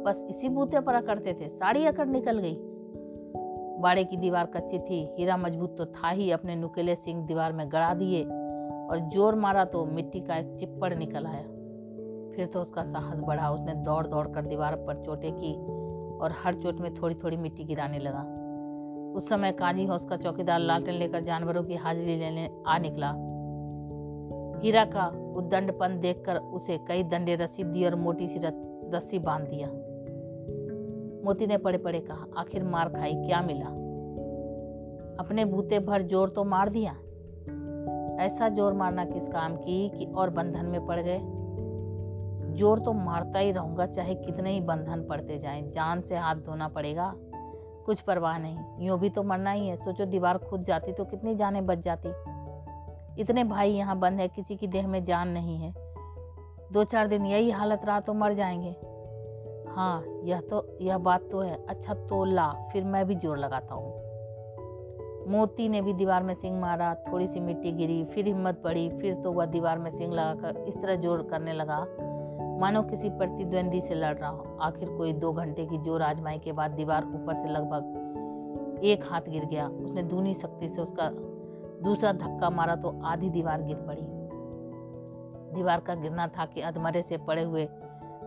बस 0.03 0.25
इसी 0.29 0.49
बूते 0.49 0.79
पर 0.79 0.95
अकड़ते 0.95 1.33
थे 1.33 1.47
साड़ी 1.49 1.85
अकड़ 1.85 2.07
निकल 2.07 2.39
गई। 2.39 2.57
बाड़े 3.81 4.03
की 4.03 4.17
दीवार 4.17 4.45
कच्ची 4.45 4.79
थी। 4.79 5.03
हीरा 5.17 5.37
मज़बूत 5.37 5.77
तो 5.77 5.85
था 5.85 6.09
ही। 6.09 6.31
अपने 6.31 6.55
नुकेले 6.55 6.95
सिंह 6.95 7.25
दीवार 7.25 7.53
में 7.53 7.67
गड़ा 7.71 7.93
दिए 7.93 8.23
और 8.23 8.99
ज़ोर 9.13 9.35
मारा 9.35 9.65
तो 9.65 9.85
मिट्टी 9.85 10.19
का 10.19 10.37
एक 10.37 10.55
चिप्पड़ 10.55 10.93
निकल 10.93 11.25
आया। 11.25 11.43
फिर 12.35 12.45
तो 12.45 12.61
उसका 12.61 12.83
साहस 12.83 13.19
बढ़ा। 13.19 13.49
उसने 13.49 13.73
दौड़ 13.73 14.07
दौड़ 14.07 14.27
कर 14.27 14.45
दीवार 14.45 14.75
पर 14.75 15.03
चोटें 15.05 15.31
की 15.33 15.53
और 16.17 16.33
हर 16.43 16.53
चोट 16.53 16.79
में 16.79 16.93
थोड़ी 16.95 17.15
थोड़ी 17.15 17.37
मिट्टी 17.37 17.63
गिराने 17.63 17.99
लगा। 17.99 18.25
उस 19.15 19.29
समय 19.29 19.51
काजी 19.51 19.85
हाउस 19.85 20.05
का 20.05 20.17
चौकीदार 20.17 20.59
लालटेन 20.59 20.95
लेकर 20.95 21.19
जानवरों 21.19 21.63
की 21.63 21.75
हाजिरी 21.75 22.17
लेने 22.17 22.49
आ 22.67 22.77
निकला। 22.77 23.13
हीरा 24.61 24.85
का 24.85 25.07
उद्दंडपन 25.35 25.99
देखकर 25.99 26.37
उसे 26.37 26.77
कई 26.77 27.03
दंडे 27.03 27.35
रस्सी 27.35 27.63
दी 27.63 27.85
और 27.85 27.95
मोटी 27.95 28.27
सी 28.27 28.39
रस्सी 28.93 29.19
बाँध 29.19 29.47
दिया। 29.47 29.67
मोती 31.25 31.47
ने 31.47 31.57
पड़े 31.57 31.77
पड़े 31.77 31.99
कहा, 31.99 32.25
आखिर 32.37 32.63
मार 32.63 32.89
खाई, 32.89 33.13
क्या 33.13 33.41
मिला? 33.41 33.67
अपने 35.19 35.45
बूते 35.45 35.79
भर 35.79 36.01
ज़ोर 36.01 36.29
तो 36.29 36.43
मार 36.43 36.69
दिया? 36.69 36.91
ऐसा 38.23 38.49
ज़ोर 38.49 38.73
मारना 38.73 39.05
किस 39.05 39.27
काम 39.29 39.55
की 39.55 39.89
कि 39.89 40.05
और 40.05 40.29
बंधन 40.29 40.65
में 40.65 40.85
पड़ 40.85 40.99
गए? 40.99 41.19
ज़ोर 42.57 42.79
तो 42.79 42.93
मारता 42.93 43.39
ही 43.39 43.51
रहूँगा, 43.51 43.85
चाहे 43.85 44.15
कितने 44.15 44.51
ही 44.51 44.61
बंधन 44.61 45.05
पड़ते 45.09 45.37
जाएँ। 45.37 45.69
जान 45.69 46.01
से 46.01 46.15
हाथ 46.15 46.35
धोना 46.35 46.67
पड़ेगा। 46.67 47.13
कुछ 47.85 48.01
परवाह 48.01 48.37
नहीं। 48.37 48.87
यूँ 48.87 48.99
भी 48.99 49.09
तो 49.09 49.23
मरना 49.23 49.51
ही 49.51 49.67
है। 49.67 49.75
सोचो, 49.75 50.05
दीवार 50.05 50.37
खुद 50.37 50.63
जाती 50.63 50.91
तो 50.91 51.05
कितनी 51.05 51.35
जानें 51.35 51.65
बच 51.65 51.77
जाती। 51.77 52.09
इतने 53.19 53.43
भाई 53.43 53.71
यहाँ 53.71 53.97
बंद 53.99 54.19
है, 54.19 54.27
किसी 54.27 54.55
की 54.55 54.67
देह 54.67 54.87
में 54.87 55.03
जान 55.03 55.27
नहीं 55.27 55.57
है। 55.57 55.73
दो 56.73 56.83
चार 56.83 57.07
दिन 57.07 57.25
यही 57.25 57.51
हालत 57.51 57.85
रहा 57.85 57.99
तो 57.99 58.13
मर 58.13 58.33
जाएँगे। 58.33 58.75
हाँ 59.71 60.03
यह 60.23 60.41
तो 60.41 60.65
यह 60.81 60.97
बात 60.97 61.29
तो 61.31 61.39
है। 61.39 61.65
अच्छा 61.69 61.93
तो 61.93 62.23
ला 62.25 62.49
फिर 62.71 62.83
मैं 62.83 63.05
भी 63.07 63.15
ज़ोर 63.15 63.37
लगाता 63.37 63.75
हूँ। 63.75 63.95
मोती 65.27 65.67
ने 65.69 65.81
भी 65.81 65.93
दीवार 65.93 66.23
में 66.23 66.33
सिंग 66.33 66.59
मारा 66.61 66.93
थोड़ी 66.95 67.27
सी 67.27 67.39
मिट्टी 67.39 67.71
गिरी, 67.71 68.03
फिर 68.05 68.25
हिम्मत 68.25 68.61
पड़ी 68.63 68.89
फिर 68.89 69.13
तो 69.13 69.31
वह 69.31 69.45
दीवार 69.45 69.79
में 69.79 69.89
सिंग 69.91 70.13
लगाकर 70.13 70.57
इस 70.57 70.77
तरह 70.77 70.95
ज़ोर 70.95 71.21
करने 71.23 71.53
लगा। 71.53 71.79
मानो 72.59 72.81
किसी 72.81 73.09
प्रतिद्वंदी 73.09 73.81
से 73.81 73.95
लड़ 73.95 74.15
रहा 74.17 74.29
हो। 74.29 74.57
आखिर 74.61 74.89
कोई 74.89 75.13
दो 75.13 75.31
घंटे 75.33 75.65
की 75.65 75.77
ज़ोर 75.77 76.01
आजमाई 76.01 76.37
के 76.37 76.51
बाद 76.51 76.71
दीवार 76.71 77.05
ऊपर 77.05 77.37
से 77.37 77.47
लगभग 77.47 78.81
एक 78.83 79.03
हाथ 79.11 79.21
गिर 79.21 79.45
गया। 79.45 79.67
उसने 79.67 80.03
दूनी 80.03 80.33
शक्ति 80.33 80.69
से 80.69 80.81
उसका 80.81 81.09
दूसरा 81.83 82.11
धक्का 82.11 82.49
मारा 82.49 82.75
तो 82.75 83.01
आधी 83.05 83.29
दीवार 83.29 83.61
गिर 83.61 83.75
पड़ी। 83.77 84.05
दीवार 85.53 85.79
का 85.79 85.95
गिरना 85.95 86.27
था 86.27 86.45
कि 86.45 86.61
अधमरे 86.61 87.01
से 87.01 87.17
पड़े 87.17 87.41
हुए 87.41 87.67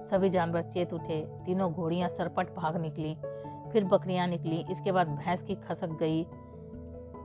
सभी 0.05 0.29
जानवर 0.29 0.63
चेत 0.63 0.93
उठे, 0.93 1.21
तीनों 1.47 1.73
घोड़ियाँ 1.73 2.09
सरपट 2.09 2.55
भाग 2.55 2.77
निकली, 2.77 3.15
फिर 3.73 3.85
बकरियाँ 3.85 4.27
निकली, 4.27 4.65
इसके 4.71 4.93
बाद 4.93 5.09
भैंस 5.09 5.43
की 5.43 5.55
खसक 5.55 5.91
गई, 5.91 6.27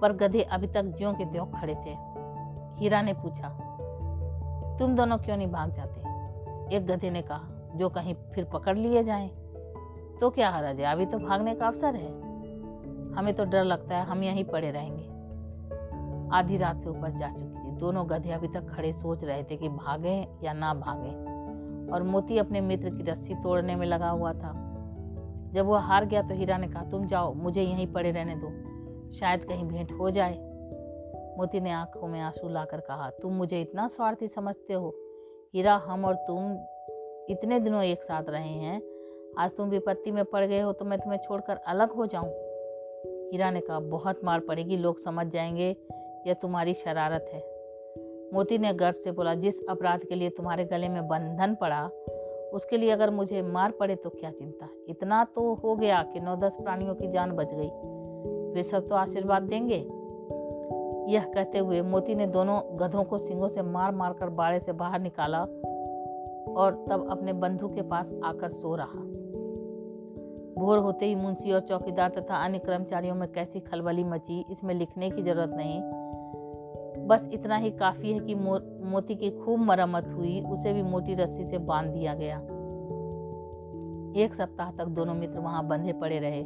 पर 0.02 0.14
गधे 0.14 0.42
अभी 0.42 0.68
तक 0.68 0.84
ज्यो 0.84 1.14
के 1.14 1.26
त्यों 1.26 1.46
खड़े 1.46 1.76
थे। 1.76 1.96
हीरा 2.80 3.02
ने 3.02 3.14
पूछा, 3.14 3.50
तुम 4.80 4.96
दोनों 4.96 5.18
क्यों 5.18 5.38
नहीं 5.38 5.48
भाग 5.48 5.72
जाते? 5.72 6.76
एक 6.76 6.86
गधे 6.88 7.10
ने 7.10 7.22
कहा, 7.22 7.48
जो 7.76 7.90
कहीं 7.90 8.16
फिर 8.34 8.44
पकड़ 8.44 8.78
लिए 8.78 9.04
जाएँ 9.04 9.30
तो 10.22 10.30
क्या 10.30 10.50
हरज? 10.50 10.80
है 10.80 10.86
अभी 10.86 11.06
तो 11.06 11.20
भागने 11.20 11.56
का 11.56 11.68
अवसर 11.68 11.96
है। 11.96 12.12
हमें 13.14 13.34
तो 13.34 13.46
डर 13.46 13.64
लगता 13.64 13.98
है, 13.98 14.04
हम 14.04 14.24
यहीं 14.24 14.44
पड़े 14.44 14.72
रहेंगे। 14.72 15.15
आधी 16.32 16.58
रात 16.58 16.80
से 16.80 16.90
ऊपर 16.90 17.10
जा 17.10 17.30
चुकी 17.30 17.68
थी। 17.68 17.72
दोनों 17.72 18.10
गधे 18.10 18.32
अभी 18.32 18.48
तक 18.48 18.70
खड़े 18.70 18.94
सोच 18.94 19.24
रहे 19.24 19.44
थे 19.44 19.58
कि 19.58 19.70
भागे 19.70 20.28
या 20.44 20.54
ना 20.54 20.74
भागे। 20.74 21.36
और 21.92 22.04
मोती 22.04 22.38
अपने 22.38 22.62
मित्र 22.62 22.90
की 22.90 23.04
रस्सी 23.04 23.36
तोड़ने 23.36 23.76
में 23.76 23.88
लगा 23.88 24.10
हुआ 24.10 24.34
था। 24.34 24.62
जब 25.54 25.66
वह 25.66 25.80
हार 25.80 26.06
गया 26.06 26.22
तो 26.22 26.36
हीरा 26.36 26.58
ने 26.58 26.68
कहा, 26.68 26.84
तुम 26.84 27.06
जाओ, 27.06 27.34
मुझे 27.34 27.62
यहीं 27.62 27.88
पड़े 27.88 28.12
रहने 28.12 28.36
दो। 28.36 28.76
शायद 29.12 29.46
कहीं 29.46 29.66
भेंट 29.66 29.92
हो 29.92 30.10
जाए। 30.10 30.34
मोती 31.38 31.60
ने 31.60 31.72
आँखों 31.72 32.08
में 32.08 32.22
आँसू 32.22 32.50
लाकर 32.50 32.80
कहा, 32.80 33.10
तुम 33.10 33.34
मुझे 33.34 33.62
इतना 33.62 33.88
स्वार्थी 33.88 34.28
समझते 34.28 34.74
हो? 34.74 34.96
हीरा, 35.54 35.76
हम 35.76 36.06
और 36.06 36.16
तुम 36.16 36.58
इतने 37.30 37.60
दिनों 37.60 37.84
एक 37.84 38.04
साथ 38.04 38.24
रहे 38.30 38.50
हैं। 38.50 38.82
आज 39.38 39.52
तुम 39.58 39.70
विपत्ति 39.70 40.12
में 40.12 40.26
पड़ 40.26 40.46
गए 40.46 40.60
हो 40.60 40.74
तो 40.74 40.86
मैं 40.86 41.00
तुम्हें 41.00 41.20
छोड़कर 41.20 41.56
अलग 41.56 41.92
हो 41.92 42.06
जाऊँ? 42.06 42.30
हीरा 43.32 43.52
ने 43.52 43.60
कहा, 43.60 43.80
बहुत 43.80 44.22
मार 44.24 44.40
पड़ेगी, 44.40 44.78
लोग 44.78 44.98
समझ 44.98 45.28
जाएँगे। 45.28 45.78
यह 46.28 46.34
तुम्हारी 46.34 46.74
शरारत 46.74 47.30
है। 47.34 47.56
मोती 48.34 48.58
ने 48.58 48.74
गर्व 48.74 48.96
से 49.04 49.12
बोला, 49.12 49.34
जिस 49.34 49.66
अपराध 49.70 50.04
के 50.04 50.16
लिए 50.16 50.30
तुम्हारे 50.30 50.66
गले 50.66 50.90
में 50.90 51.08
बंधन 51.08 51.56
पड़ा, 51.56 51.90
उसके 52.54 52.78
लिए 52.78 52.90
अगर 52.90 53.10
मुझे 53.10 53.42
मार 53.42 53.72
पड़े 53.72 53.96
तो 53.96 54.10
क्या 54.10 54.32
चिंता? 54.32 54.70
इतना 54.90 55.24
तो 55.24 55.54
हो 55.54 55.76
गया 55.76 56.04
कि 56.04 56.20
नौ 56.20 56.36
दस 56.36 56.58
प्राणियों 56.62 56.96
की 56.96 57.08
जान 57.08 57.32
बच 57.32 57.54
गई। 57.54 57.70
वे 58.54 58.64
सब 58.64 58.88
तो 58.88 58.96
आशीर्वाद 58.96 59.44
देंगे? 59.44 59.88
यह 61.14 61.24
कहते 61.24 61.58
हुए 61.58 61.82
मोती 61.82 62.16
ने 62.16 62.28
दोनों 62.28 62.80
गधों 62.80 63.04
को 63.04 63.18
सिंगों 63.18 63.48
से 63.48 63.62
मार 63.62 63.92
मार 63.92 64.14
कर 64.14 64.30
बाड़े 64.30 64.60
से 64.60 64.72
बाहर 64.72 65.00
निकाला 65.00 65.42
और 66.54 66.86
तब 66.90 67.08
अपने 67.12 67.34
बंधु 67.34 67.68
के 67.68 67.82
पास 67.82 68.14
आकर 68.24 68.50
सो 68.50 68.76
रहा। 68.76 69.04
भोर 70.62 70.78
होते 70.78 71.06
ही 71.06 71.16
मुंशी 71.16 71.52
और 71.52 71.60
चौकीदार 71.60 72.10
तथा 72.10 72.36
अन्य 72.36 72.60
कर्मचारियों 72.60 73.16
में 73.16 73.32
कैसी 73.32 73.60
खलबली 73.60 74.04
मची, 74.04 74.46
इसमें 74.52 74.76
लिखने 74.76 75.10
की 75.10 75.22
ज़रूरत 75.22 75.50
नहीं। 75.50 75.82
बस 77.06 77.30
इतना 77.34 77.58
ही 77.58 77.72
काफ़ी 77.72 78.14
है 78.14 78.20
कि 78.20 78.36
मो, 78.36 78.60
मोती 78.84 79.16
की 79.16 79.30
खूब 79.30 79.60
मरम्मत 79.60 80.08
हुई 80.08 80.42
उसे 80.42 80.74
भी 80.74 80.82
मोटी 80.82 81.14
रस्सी 81.14 81.44
से 81.44 81.58
बाँध 81.58 81.90
दिया 81.90 82.14
गया। 82.14 82.38
एक 84.24 84.34
सप्ताह 84.34 84.72
तक 84.72 84.86
दोनों 84.86 85.14
मित्र 85.14 85.40
वहाँ 85.40 85.68
बंधे 85.68 85.94
पड़े 85.94 86.20
रहे। 86.20 86.44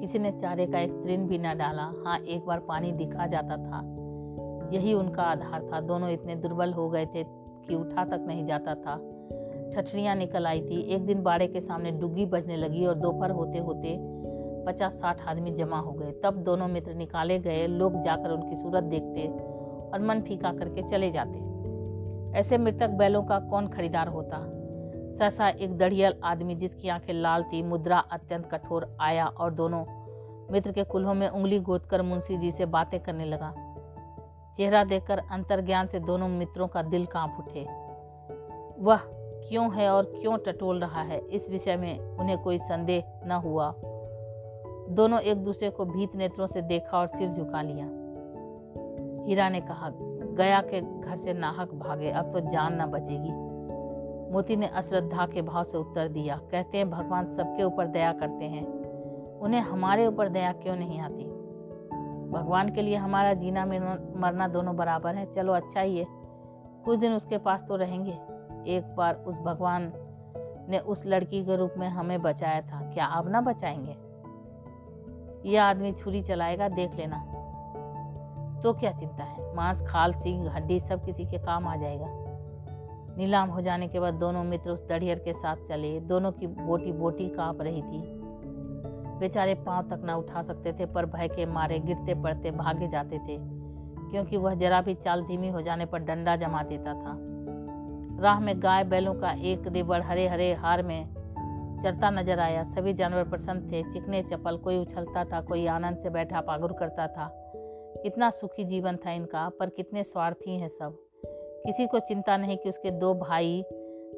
किसी 0.00 0.18
ने 0.18 0.32
चारे 0.32 0.66
का 0.66 0.80
एक 0.80 1.02
तृण 1.02 1.26
भी 1.26 1.38
न 1.38 1.42
डाला। 1.42 1.82
हाँ 1.82 2.18
एक 2.18 2.46
बार 2.46 2.58
पानी 2.58 2.92
दिखा 2.92 3.26
जाता 3.26 3.56
था। 3.56 3.96
यही 4.72 4.94
उनका 4.94 5.22
आधार 5.22 5.66
था। 5.72 5.80
दोनों 5.80 6.10
इतने 6.10 6.34
दुर्बल 6.34 6.72
हो 6.72 6.88
गए 6.88 7.06
थे 7.06 7.24
कि 7.68 7.74
उठा 7.74 8.04
तक 8.04 8.24
नहीं 8.26 8.44
जाता 8.44 8.74
था। 8.74 8.96
ठठरियाँ 9.74 10.16
निकल 10.16 10.46
आई 10.46 10.60
थी। 10.60 10.80
एक 10.80 11.06
दिन 11.06 11.22
बाड़े 11.22 11.46
के 11.46 11.60
सामने 11.60 11.90
डुग्गी 11.90 12.26
बजने 12.26 12.56
लगी 12.56 12.86
और 12.86 12.94
दोपहर 12.94 13.30
होते 13.30 13.58
होते 13.58 13.98
पचास 14.66 14.92
साठ 14.92 15.28
आदमी 15.28 15.50
जमा 15.50 15.78
हो 15.78 15.92
गए। 15.92 16.12
तब 16.24 16.34
दोनों 16.34 16.68
मित्र 16.68 16.94
निकाले 16.94 17.38
गए। 17.38 17.66
लोग 17.66 18.00
जाकर 18.00 18.30
उनकी 18.30 18.56
सूरत 18.56 18.84
देखते। 18.84 19.49
और 19.94 20.00
मन 20.00 20.20
फीका 20.20 20.52
करके 20.52 20.82
चले 20.82 21.10
जाते 21.10 21.50
ऐसे 22.38 22.58
मृतक 22.58 22.88
बैलों 22.88 23.22
का 23.22 23.38
कौन 23.40 23.68
खरीदार 23.68 24.08
होता? 24.08 24.46
सहसा 25.18 25.48
एक 25.48 25.78
दड़ियल 25.78 26.14
आदमी 26.24 26.54
जिसकी 26.54 26.88
आँखें 26.88 27.14
लाल 27.14 27.42
थी, 27.42 27.62
मुद्रा 27.62 27.98
अत्यंत 27.98 28.46
कठोर 28.46 28.96
आया 29.00 29.26
और 29.26 29.50
दोनों 29.50 29.84
मित्र 30.52 30.72
के 30.72 30.84
कुल्हों 30.84 31.14
में 31.14 31.28
उंगली 31.28 31.58
गोद 31.58 31.80
कर 31.80 32.02
मुंशी 32.02 32.36
जी 32.36 32.50
से 32.50 32.66
बातें 32.66 33.00
करने 33.00 33.24
लगा। 33.24 33.54
चेहरा 34.56 34.84
देखकर 34.84 35.18
अंतर्ज्ञान 35.18 35.86
से 35.86 36.00
दोनों 36.00 36.28
मित्रों 36.28 36.68
का 36.68 36.82
दिल 36.82 37.06
काँप 37.06 37.36
उठे। 37.38 37.64
वह 38.82 38.96
क्यों 39.48 39.74
है 39.74 39.90
और 39.90 40.04
क्यों 40.04 40.38
टटोल 40.38 40.80
रहा 40.80 41.02
है? 41.02 41.18
इस 41.18 41.50
विषय 41.50 41.76
में 41.76 41.98
उन्हें 41.98 42.38
कोई 42.38 42.58
संदेह 42.58 43.04
न 43.26 43.32
हुआ। 43.32 43.74
दोनों 44.90 45.20
एक 45.20 45.36
दूसरे 45.36 45.70
को 45.70 45.84
भीत 45.84 46.16
नेत्रों 46.16 46.46
से 46.46 46.62
देखा 46.62 46.98
और 46.98 47.06
सिर 47.06 47.28
झुका 47.28 47.62
लिया। 47.62 47.99
हीरा 49.26 49.48
ने 49.48 49.60
कहा, 49.60 49.90
गया 50.34 50.60
के 50.60 51.00
घर 51.00 51.16
से 51.16 51.32
नाहक 51.32 51.74
भागे, 51.74 52.10
अब 52.10 52.32
तो 52.32 52.40
जान 52.40 52.82
न 52.82 52.86
बचेगी। 52.86 53.50
मोती 54.32 54.56
ने 54.56 54.66
अश्रद्धा 54.66 55.26
के 55.26 55.42
भाव 55.42 55.64
से 55.64 55.78
उत्तर 55.78 56.08
दिया, 56.08 56.40
कहते 56.50 56.78
हैं, 56.78 56.90
भगवान 56.90 57.28
सबके 57.28 57.62
ऊपर 57.62 57.86
दया 57.86 58.12
करते 58.12 58.44
हैं। 58.44 58.80
उन्हें 59.38 59.60
हमारे 59.60 60.06
ऊपर 60.06 60.28
दया 60.28 60.52
क्यों 60.52 60.76
नहीं 60.76 61.00
आती? 61.00 61.40
भगवान 62.30 62.68
के 62.68 62.82
लिए 62.82 62.96
हमारा 62.96 63.34
जीना 63.34 63.66
मरना 64.16 64.48
दोनों 64.48 64.76
बराबर 64.76 65.14
है। 65.14 65.32
चलो 65.32 65.52
अच्छा 65.52 65.80
ही 65.80 65.98
है। 65.98 66.06
कुछ 66.84 66.98
दिन 66.98 67.12
उसके 67.12 67.38
पास 67.38 67.64
तो 67.68 67.76
रहेंगे। 67.76 68.18
एक 68.66 68.94
बार 68.96 69.14
उस 69.14 69.38
भगवान 69.38 69.92
ने 70.68 70.78
उस 70.78 71.06
लड़की 71.06 71.44
के 71.44 71.56
रूप 71.56 71.74
में 71.76 71.88
हमें 71.88 72.22
बचाया 72.22 72.60
था। 72.60 72.90
क्या 72.90 73.06
अब 73.06 73.28
ना 73.28 73.40
बचाएँगे? 73.40 73.96
यह 75.50 75.64
आदमी 75.64 75.92
छुरी 75.92 76.22
चलाएगा, 76.22 76.68
देख 76.68 76.94
लेना। 76.94 77.29
तो 78.62 78.72
क्या 78.72 78.92
चिंता 78.92 79.24
है? 79.24 79.54
मांस, 79.56 79.82
खाल 79.82 80.12
सिंह 80.12 80.50
हड्डी 80.50 80.80
सब 80.80 81.04
किसी 81.04 81.24
के 81.24 81.38
काम 81.38 81.66
आ 81.66 81.76
जाएगा। 81.76 82.06
नीलाम 83.16 83.48
हो 83.48 83.60
जाने 83.60 83.88
के 83.88 84.00
बाद 84.00 84.14
दोनों 84.14 84.42
मित्र 84.44 84.70
उस 84.70 84.82
दड़ियर 84.88 85.18
के 85.18 85.32
साथ 85.32 85.56
चले। 85.68 85.98
दोनों 86.00 86.32
की 86.32 86.46
बोटी 86.46 86.92
बोटी 86.92 87.28
काँप 87.28 87.60
रही 87.60 87.82
थी। 87.82 88.02
बेचारे 89.20 89.54
पाँव 89.54 89.88
तक 89.88 90.02
ना 90.04 90.16
उठा 90.16 90.42
सकते 90.42 90.72
थे, 90.72 90.86
पर 90.86 91.06
भय 91.06 91.28
के 91.28 91.46
मारे 91.46 91.78
गिरते 91.78 92.14
पड़ते 92.14 92.50
भागे 92.50 92.88
जाते 92.88 93.18
थे, 93.18 93.36
क्योंकि 94.10 94.36
वह 94.36 94.54
जरा 94.54 94.80
भी 94.80 94.94
चाल 94.94 95.22
धीमी 95.22 95.48
हो 95.48 95.60
जाने 95.62 95.86
पर 95.86 95.98
डंडा 95.98 96.36
जमा 96.36 96.62
देता 96.62 96.94
था। 96.94 97.16
राह 98.22 98.40
में 98.40 98.62
गाय 98.62 98.84
बैलों 98.84 99.14
का 99.14 99.32
एक 99.32 99.66
रिबड़ 99.66 100.02
हरे 100.02 100.28
हरे 100.28 100.52
हार 100.54 100.82
में 100.82 101.14
चरता 101.82 102.10
नज़र 102.10 102.40
आया। 102.40 102.64
सभी 102.64 102.92
जानवर 102.92 103.24
प्रसन्न 103.24 103.70
थे, 103.70 103.82
चिकने 103.82 104.22
चपल 104.22 104.56
कोई 104.56 104.78
उछलता 104.78 105.24
था, 105.24 105.40
कोई 105.40 105.66
आनंद 105.66 105.98
से 105.98 106.10
बैठा, 106.10 106.40
पागुर 106.40 106.72
करता 106.72 107.06
था। 107.06 107.49
कितना 108.02 108.30
सुखी 108.30 108.64
जीवन 108.64 108.96
था 108.96 109.12
इनका, 109.12 109.48
पर 109.48 109.68
कितने 109.68 110.04
स्वार्थी 110.04 110.56
हैं 110.56 110.68
सब। 110.68 110.98
किसी 111.66 111.86
को 111.86 111.98
चिंता 111.98 112.36
नहीं 112.36 112.56
कि 112.56 112.68
उसके 112.68 112.90
दो 112.90 113.14
भाई 113.14 113.64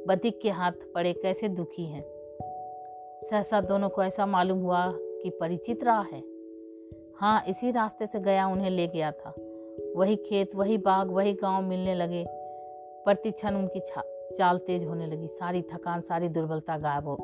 बदिक 0.07 0.41
के 0.41 0.51
हाथ 0.51 0.73
पड़े 0.95 1.13
कैसे 1.13 1.49
दुखी 1.49 1.87
हैं। 1.87 2.05
सहसा 3.31 3.61
दोनों 3.61 3.89
को 3.89 4.03
ऐसा 4.03 4.27
मालूम 4.27 4.59
हुआ 4.59 4.93
कि 4.95 5.31
परिचित 5.31 5.85
राह 5.85 6.03
है। 6.03 6.23
हाँ 7.17 7.45
इसी 7.49 7.71
रास्ते 7.71 8.07
से 8.07 8.21
गया, 8.21 8.47
उन्हें 8.47 8.71
ले 8.71 8.87
गया 8.87 9.13
था। 9.13 9.35
वही 9.97 10.17
खेत, 10.17 10.55
वही 10.55 10.79
बाग, 10.79 11.11
वही 11.11 11.33
गाँव 11.33 11.63
मिलने 11.63 11.95
लगे। 11.95 12.25
प्रति 13.05 13.31
क्षण 13.31 13.55
उनकी 13.55 13.81
चाल 14.35 14.59
तेज 14.59 14.85
होने 14.85 15.07
लगी। 15.07 15.27
सारी 15.27 15.63
थकान, 15.63 16.01
सारी 16.01 16.29
दुर्बलता 16.29 16.79
गायब 16.79 17.09
हो 17.09 17.17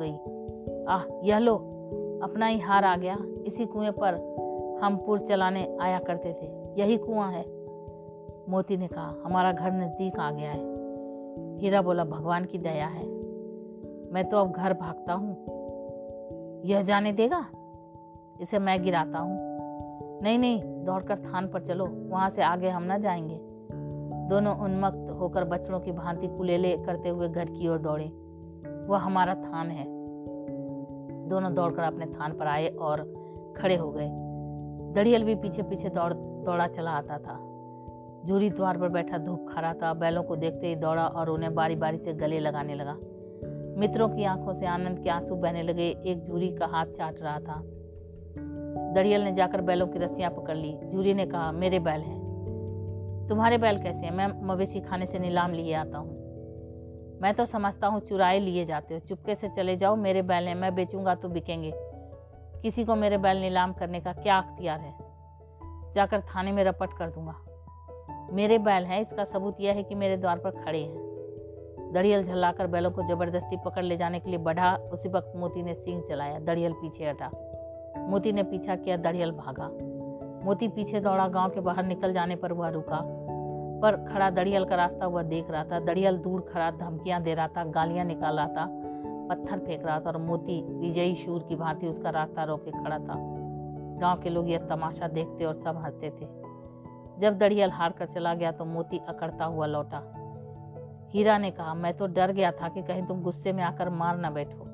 गई। 0.00 0.14
आह, 0.88 1.28
यह 1.28 1.38
लो, 1.38 1.54
अपना 2.22 2.46
ही 2.46 2.58
हार 2.58 2.84
आ 2.84 2.96
गया। 2.96 3.18
इसी 3.46 3.66
कुएँ 3.66 3.90
पर 3.90 4.38
हम 4.82 4.96
पुर 4.96 5.18
चलाने 5.18 5.76
आया 5.80 5.98
करते 5.98 6.32
थे। 6.32 6.80
यही 6.80 6.96
कुआँ 6.96 7.32
है। 7.32 7.58
मोती 8.48 8.76
ने 8.76 8.88
कहा, 8.88 9.14
हमारा 9.24 9.52
घर 9.52 9.72
नज़दीक 9.72 10.18
आ 10.18 10.30
गया 10.30 10.50
है। 10.50 10.78
हीरा 11.58 11.82
बोला, 11.82 12.04
भगवान 12.04 12.44
की 12.44 12.58
दया 12.58 12.86
है। 12.86 13.06
मैं 14.12 14.24
तो 14.24 14.36
अब 14.36 14.50
घर 14.50 14.74
भागता 14.74 15.12
हूँ। 15.12 15.44
यह 16.64 16.82
जाने 16.82 17.12
देगा? 17.12 17.46
इसे 18.40 18.58
मैं 18.58 18.82
गिराता 18.82 19.18
हूँ। 19.18 19.38
नहीं 20.22 20.38
नहीं, 20.38 20.84
दौड़कर 20.84 21.18
थान 21.18 21.48
पर 21.48 21.60
चलो। 21.60 21.86
वहाँ 21.86 22.30
से 22.30 22.42
आगे 22.42 22.68
हम 22.68 22.82
ना 22.82 22.98
जाएँगे। 22.98 23.40
दोनों 24.28 24.56
उन्मक्त 24.56 25.10
होकर 25.10 25.44
बच्चों 25.44 25.80
की 25.80 25.92
भांति 25.92 26.26
कुलेले 26.28 26.76
करते 26.76 27.08
हुए 27.08 27.28
घर 27.28 27.44
की 27.44 27.68
ओर 27.68 27.78
दौड़े। 27.78 28.04
वह 28.86 28.98
हमारा 28.98 29.34
थान 29.34 29.70
है। 29.70 29.86
दोनों 31.28 31.54
दौड़कर 31.54 31.82
अपने 31.82 32.06
थान 32.06 32.32
पर 32.32 32.46
आए 32.46 32.68
और 32.68 33.14
खड़े 33.56 33.76
हो 33.76 33.90
गए। 33.90 34.27
दड़ियल 34.92 35.24
भी 35.24 35.34
पीछे 35.34 35.62
पीछे 35.62 35.88
दौड़, 35.88 36.14
दौड़ा 36.14 36.66
चला 36.66 36.90
आता 36.90 37.18
था। 37.18 37.44
जूरी 38.24 38.50
द्वार 38.50 38.78
पर 38.78 38.88
बैठा 38.88 39.18
धूप 39.18 39.46
खड़ा 39.52 39.74
था। 39.74 39.94
बैलों 39.94 40.22
को 40.22 40.36
देखते 40.36 40.66
ही 40.66 40.74
दौड़ा 40.74 41.06
और 41.06 41.30
उन्हें 41.30 41.54
बारी 41.54 41.76
बारी 41.76 41.98
से 41.98 42.12
गले 42.12 42.38
लगाने 42.38 42.74
लगा। 42.74 42.96
मित्रों 43.80 44.08
की 44.08 44.24
आँखों 44.24 44.54
से 44.54 44.66
आनंद 44.66 44.98
के 44.98 45.10
आँसू 45.10 45.34
बहने 45.34 45.62
लगे। 45.62 45.96
एक 46.06 46.22
जूरी 46.22 46.48
का 46.48 46.66
हाथ 46.66 46.86
चाट 46.86 47.14
रहा 47.20 47.40
था। 47.40 47.62
दड़ियल 48.94 49.20
ने 49.20 49.32
जाकर 49.32 49.60
बैलों 49.60 49.86
की 49.86 49.98
रस्सियाँ 49.98 50.30
पकड़ 50.30 50.56
ली। 50.56 50.78
जूरी 50.84 51.14
ने 51.14 51.26
कहा, 51.26 51.52
मेरे 51.52 51.78
बैल 51.78 52.00
हैं। 52.00 52.18
तुम्हारे 53.28 53.58
बैल 53.58 53.82
कैसे 53.82 54.06
हैं? 54.06 54.12
मैं 54.12 54.46
मवेशी 54.46 54.80
खाने 54.80 55.06
से 55.06 55.18
नीलाम 55.18 55.52
लिए 55.52 55.74
आता 55.74 55.98
हूँ। 55.98 56.18
मैं 57.22 57.34
तो 57.34 57.44
समझता 57.44 57.86
हूँ 57.86 58.00
चुराए 58.00 58.38
लिए 58.38 58.64
जाते 58.64 58.94
हो। 58.94 59.00
चुपके 59.00 59.34
से 59.34 59.48
चले 59.48 59.76
जाओ। 59.76 59.96
मेरे 59.96 60.22
बैल 60.22 60.48
हैं। 60.48 60.54
मैं 60.54 60.74
बेचूँगा 60.74 61.14
तो 61.14 61.28
बिकेंगे। 61.28 61.72
किसी 62.62 62.84
को 62.84 62.96
मेरे 62.96 63.18
बैल 63.18 63.40
नीलाम 63.40 63.72
करने 63.72 64.00
का 64.00 64.12
क्या 64.12 64.38
अख्तियार 64.38 64.80
है? 64.80 64.94
जाकर 65.92 66.20
थाने 66.20 66.52
में 66.52 66.64
रपट 66.64 66.92
कर 66.98 67.10
दूँगा। 67.10 67.34
मेरे 68.32 68.58
बैल 68.58 68.84
हैं, 68.84 69.00
इसका 69.00 69.24
सबूत 69.24 69.56
यह 69.60 69.74
है 69.74 69.82
कि 69.82 69.94
मेरे 69.94 70.16
द्वार 70.16 70.38
पर 70.38 70.50
खड़े 70.50 70.82
हैं। 70.82 71.08
दड़ियल 71.92 72.24
झल्लाकर 72.24 72.66
बैलों 72.66 72.90
को 72.90 73.02
ज़बरदस्ती 73.02 73.56
पकड़ 73.56 73.84
ले 73.84 73.96
जाने 73.96 74.20
के 74.20 74.30
लिए 74.30 74.38
बढ़ा, 74.38 74.76
उसी 74.76 75.08
वक्त 75.08 75.32
मोती 75.36 75.62
ने 75.62 75.74
सिंह 75.74 76.02
चलाया, 76.02 76.38
दड़ियल 76.38 76.72
पीछे 76.72 77.08
हटा। 77.08 77.30
मोती 77.98 78.32
ने 78.32 78.42
पीछा 78.42 78.76
किया, 78.76 78.96
दड़ियल 78.96 79.30
भागा। 79.30 79.68
मोती 80.44 80.68
पीछे 80.68 81.00
दौड़ा, 81.00 81.28
गाँव 81.28 81.50
के 81.50 81.60
बाहर 81.60 81.84
निकल 81.84 82.12
जाने 82.12 82.36
पर 82.36 82.52
वह 82.52 82.68
रुका। 82.68 83.00
पर 83.82 84.12
खड़ा 84.12 84.30
दड़ियल 84.30 84.64
का 84.64 84.74
रास्ता 84.74 85.06
वह 85.06 85.22
देख 85.22 85.50
रहा 85.50 85.64
था। 85.64 85.80
दड़ियल 85.80 86.16
दूर 86.18 86.40
खड़ा, 86.40 86.70
धमकियाँ 86.70 87.22
दे 87.22 87.34
रहा 87.34 87.48
था, 87.48 87.64
गालियाँ 87.64 88.04
निकाल 88.04 88.36
रहा 88.36 88.46
था। 88.46 88.77
पत्थर 89.28 89.58
फेंक 89.58 89.86
रहा 89.86 90.00
था 90.00 90.04
और 90.04 90.18
मोती, 90.18 90.62
विजयी 90.62 91.14
शूर 91.14 91.42
की 91.42 91.56
भांति 91.56 91.86
उसका 91.86 92.10
रास्ता 92.10 92.44
रोके 92.44 92.70
खड़ा 92.70 92.98
था। 92.98 93.14
गाँव 93.98 94.20
के 94.20 94.30
लोग 94.30 94.48
यह 94.50 94.58
तमाशा 94.58 95.08
देखते 95.08 95.44
और 95.44 95.54
सब 95.54 95.76
हँसते 95.76 96.10
थे। 96.10 96.28
जब 97.18 97.38
दड़ियल 97.38 97.70
हार 97.70 97.92
कर 97.92 98.06
चला 98.06 98.34
गया 98.34 98.52
तो 98.52 98.64
मोती 98.64 98.98
अकड़ता 98.98 99.44
हुआ 99.44 99.66
लौटा। 99.66 100.14
हीरा 101.08 101.38
ने 101.38 101.50
कहा, 101.50 101.74
मैं 101.74 101.96
तो 101.96 102.06
डर 102.06 102.32
गया 102.32 102.52
था 102.52 102.68
कि 102.68 102.82
कहीं 102.82 103.02
तुम 103.02 103.22
गुस्से 103.22 103.52
में 103.52 103.62
आकर 103.62 103.90
मार 103.90 104.16
ना 104.16 104.30
बैठो। 104.30 104.64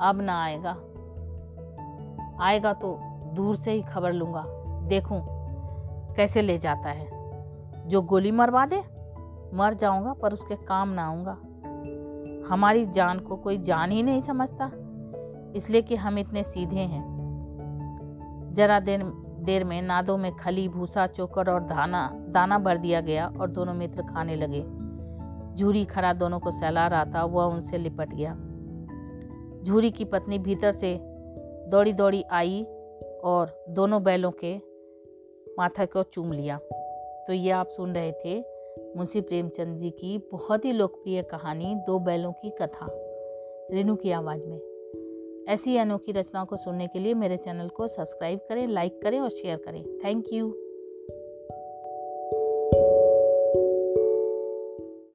अब 0.00 0.20
ना 0.22 0.44
आएगा। 0.44 0.76
आएगा 2.40 2.72
तो 2.72 2.98
दूर 3.34 3.56
से 3.56 3.72
ही 3.72 3.82
खबर 3.82 4.12
लूँगा। 4.12 4.44
देखूँ 4.88 5.20
कैसे 6.14 6.42
ले 6.42 6.58
जाता 6.58 6.88
है। 6.88 7.22
जो 7.88 8.02
गोली 8.02 8.30
मरवा 8.30 8.66
दे, 8.66 8.82
मर 9.56 9.74
जाऊँगा 9.74 10.12
पर 10.12 10.32
उसके 10.32 10.56
काम 10.56 10.88
ना 10.88 11.06
आऊँगा। 11.06 11.38
हमारी 12.52 12.84
जान 12.86 13.18
को 13.18 13.36
कोई 13.36 13.58
जान 13.58 13.90
ही 13.90 14.02
नहीं 14.02 14.20
समझता, 14.20 14.70
इसलिए 15.56 15.82
कि 15.82 15.96
हम 15.96 16.18
इतने 16.18 16.42
सीधे 16.44 16.76
हैं। 16.76 18.52
जरा 18.54 18.80
देर 18.80 19.02
देर 19.42 19.64
में 19.64 19.80
नादों 19.82 20.16
में 20.18 20.30
खली, 20.36 20.68
भूसा, 20.68 21.06
चोकर 21.06 21.50
और 21.50 21.62
दाना 21.62 22.08
दाना 22.28 22.58
भर 22.58 22.76
दिया 22.76 23.00
गया 23.00 23.26
और 23.40 23.50
दोनों 23.50 23.74
मित्र 23.74 24.02
खाने 24.02 24.36
लगे। 24.36 24.60
झूरी 25.56 25.84
खरा 25.84 26.12
दोनों 26.12 26.40
को 26.40 26.50
सहला 26.50 26.86
रहा 26.86 27.04
था, 27.04 27.24
वह 27.24 27.44
उनसे 27.44 27.78
लिपट 27.78 28.14
गया। 28.14 28.34
झूरी 29.62 29.90
की 29.90 30.04
पत्नी 30.04 30.38
भीतर 30.38 30.72
से 30.72 30.98
दौड़ी 31.70 31.92
दौड़ी 31.92 32.22
आई 32.22 32.62
और 33.24 33.64
दोनों 33.68 34.02
बैलों 34.02 34.30
के 34.44 34.56
माथा 35.58 35.84
को 35.84 36.02
चूम 36.02 36.32
लिया। 36.32 36.58
तो 37.26 37.32
ये 37.32 37.50
आप 37.50 37.68
सुन 37.68 37.94
रहे 37.94 38.12
थे 38.12 38.40
मुंशी 38.78 39.20
प्रेमचंद 39.20 39.76
जी 39.76 39.90
की 39.90 40.18
बहुत 40.32 40.64
ही 40.64 40.72
लोकप्रिय 40.72 41.22
कहानी 41.22 41.74
दो 41.74 41.98
बैलों 41.98 42.32
की 42.32 42.50
कथा, 42.50 42.86
रेणु 43.70 43.96
की 43.96 44.10
आवाज़ 44.10 44.46
में। 44.46 44.60
ऐसी 45.48 45.76
अनोखी 45.76 46.12
रचनाओं 46.12 46.46
को 46.46 46.56
सुनने 46.56 46.86
के 46.86 46.98
लिए 46.98 47.14
मेरे 47.14 47.36
चैनल 47.36 47.68
को 47.68 47.88
सब्सक्राइब 47.88 48.40
करें, 48.48 48.66
लाइक 48.66 49.02
करें 49.02 49.20
और 49.20 49.30
शेयर 49.30 49.56
करें। 49.56 49.98
Thank 49.98 50.32
you. 50.32 50.61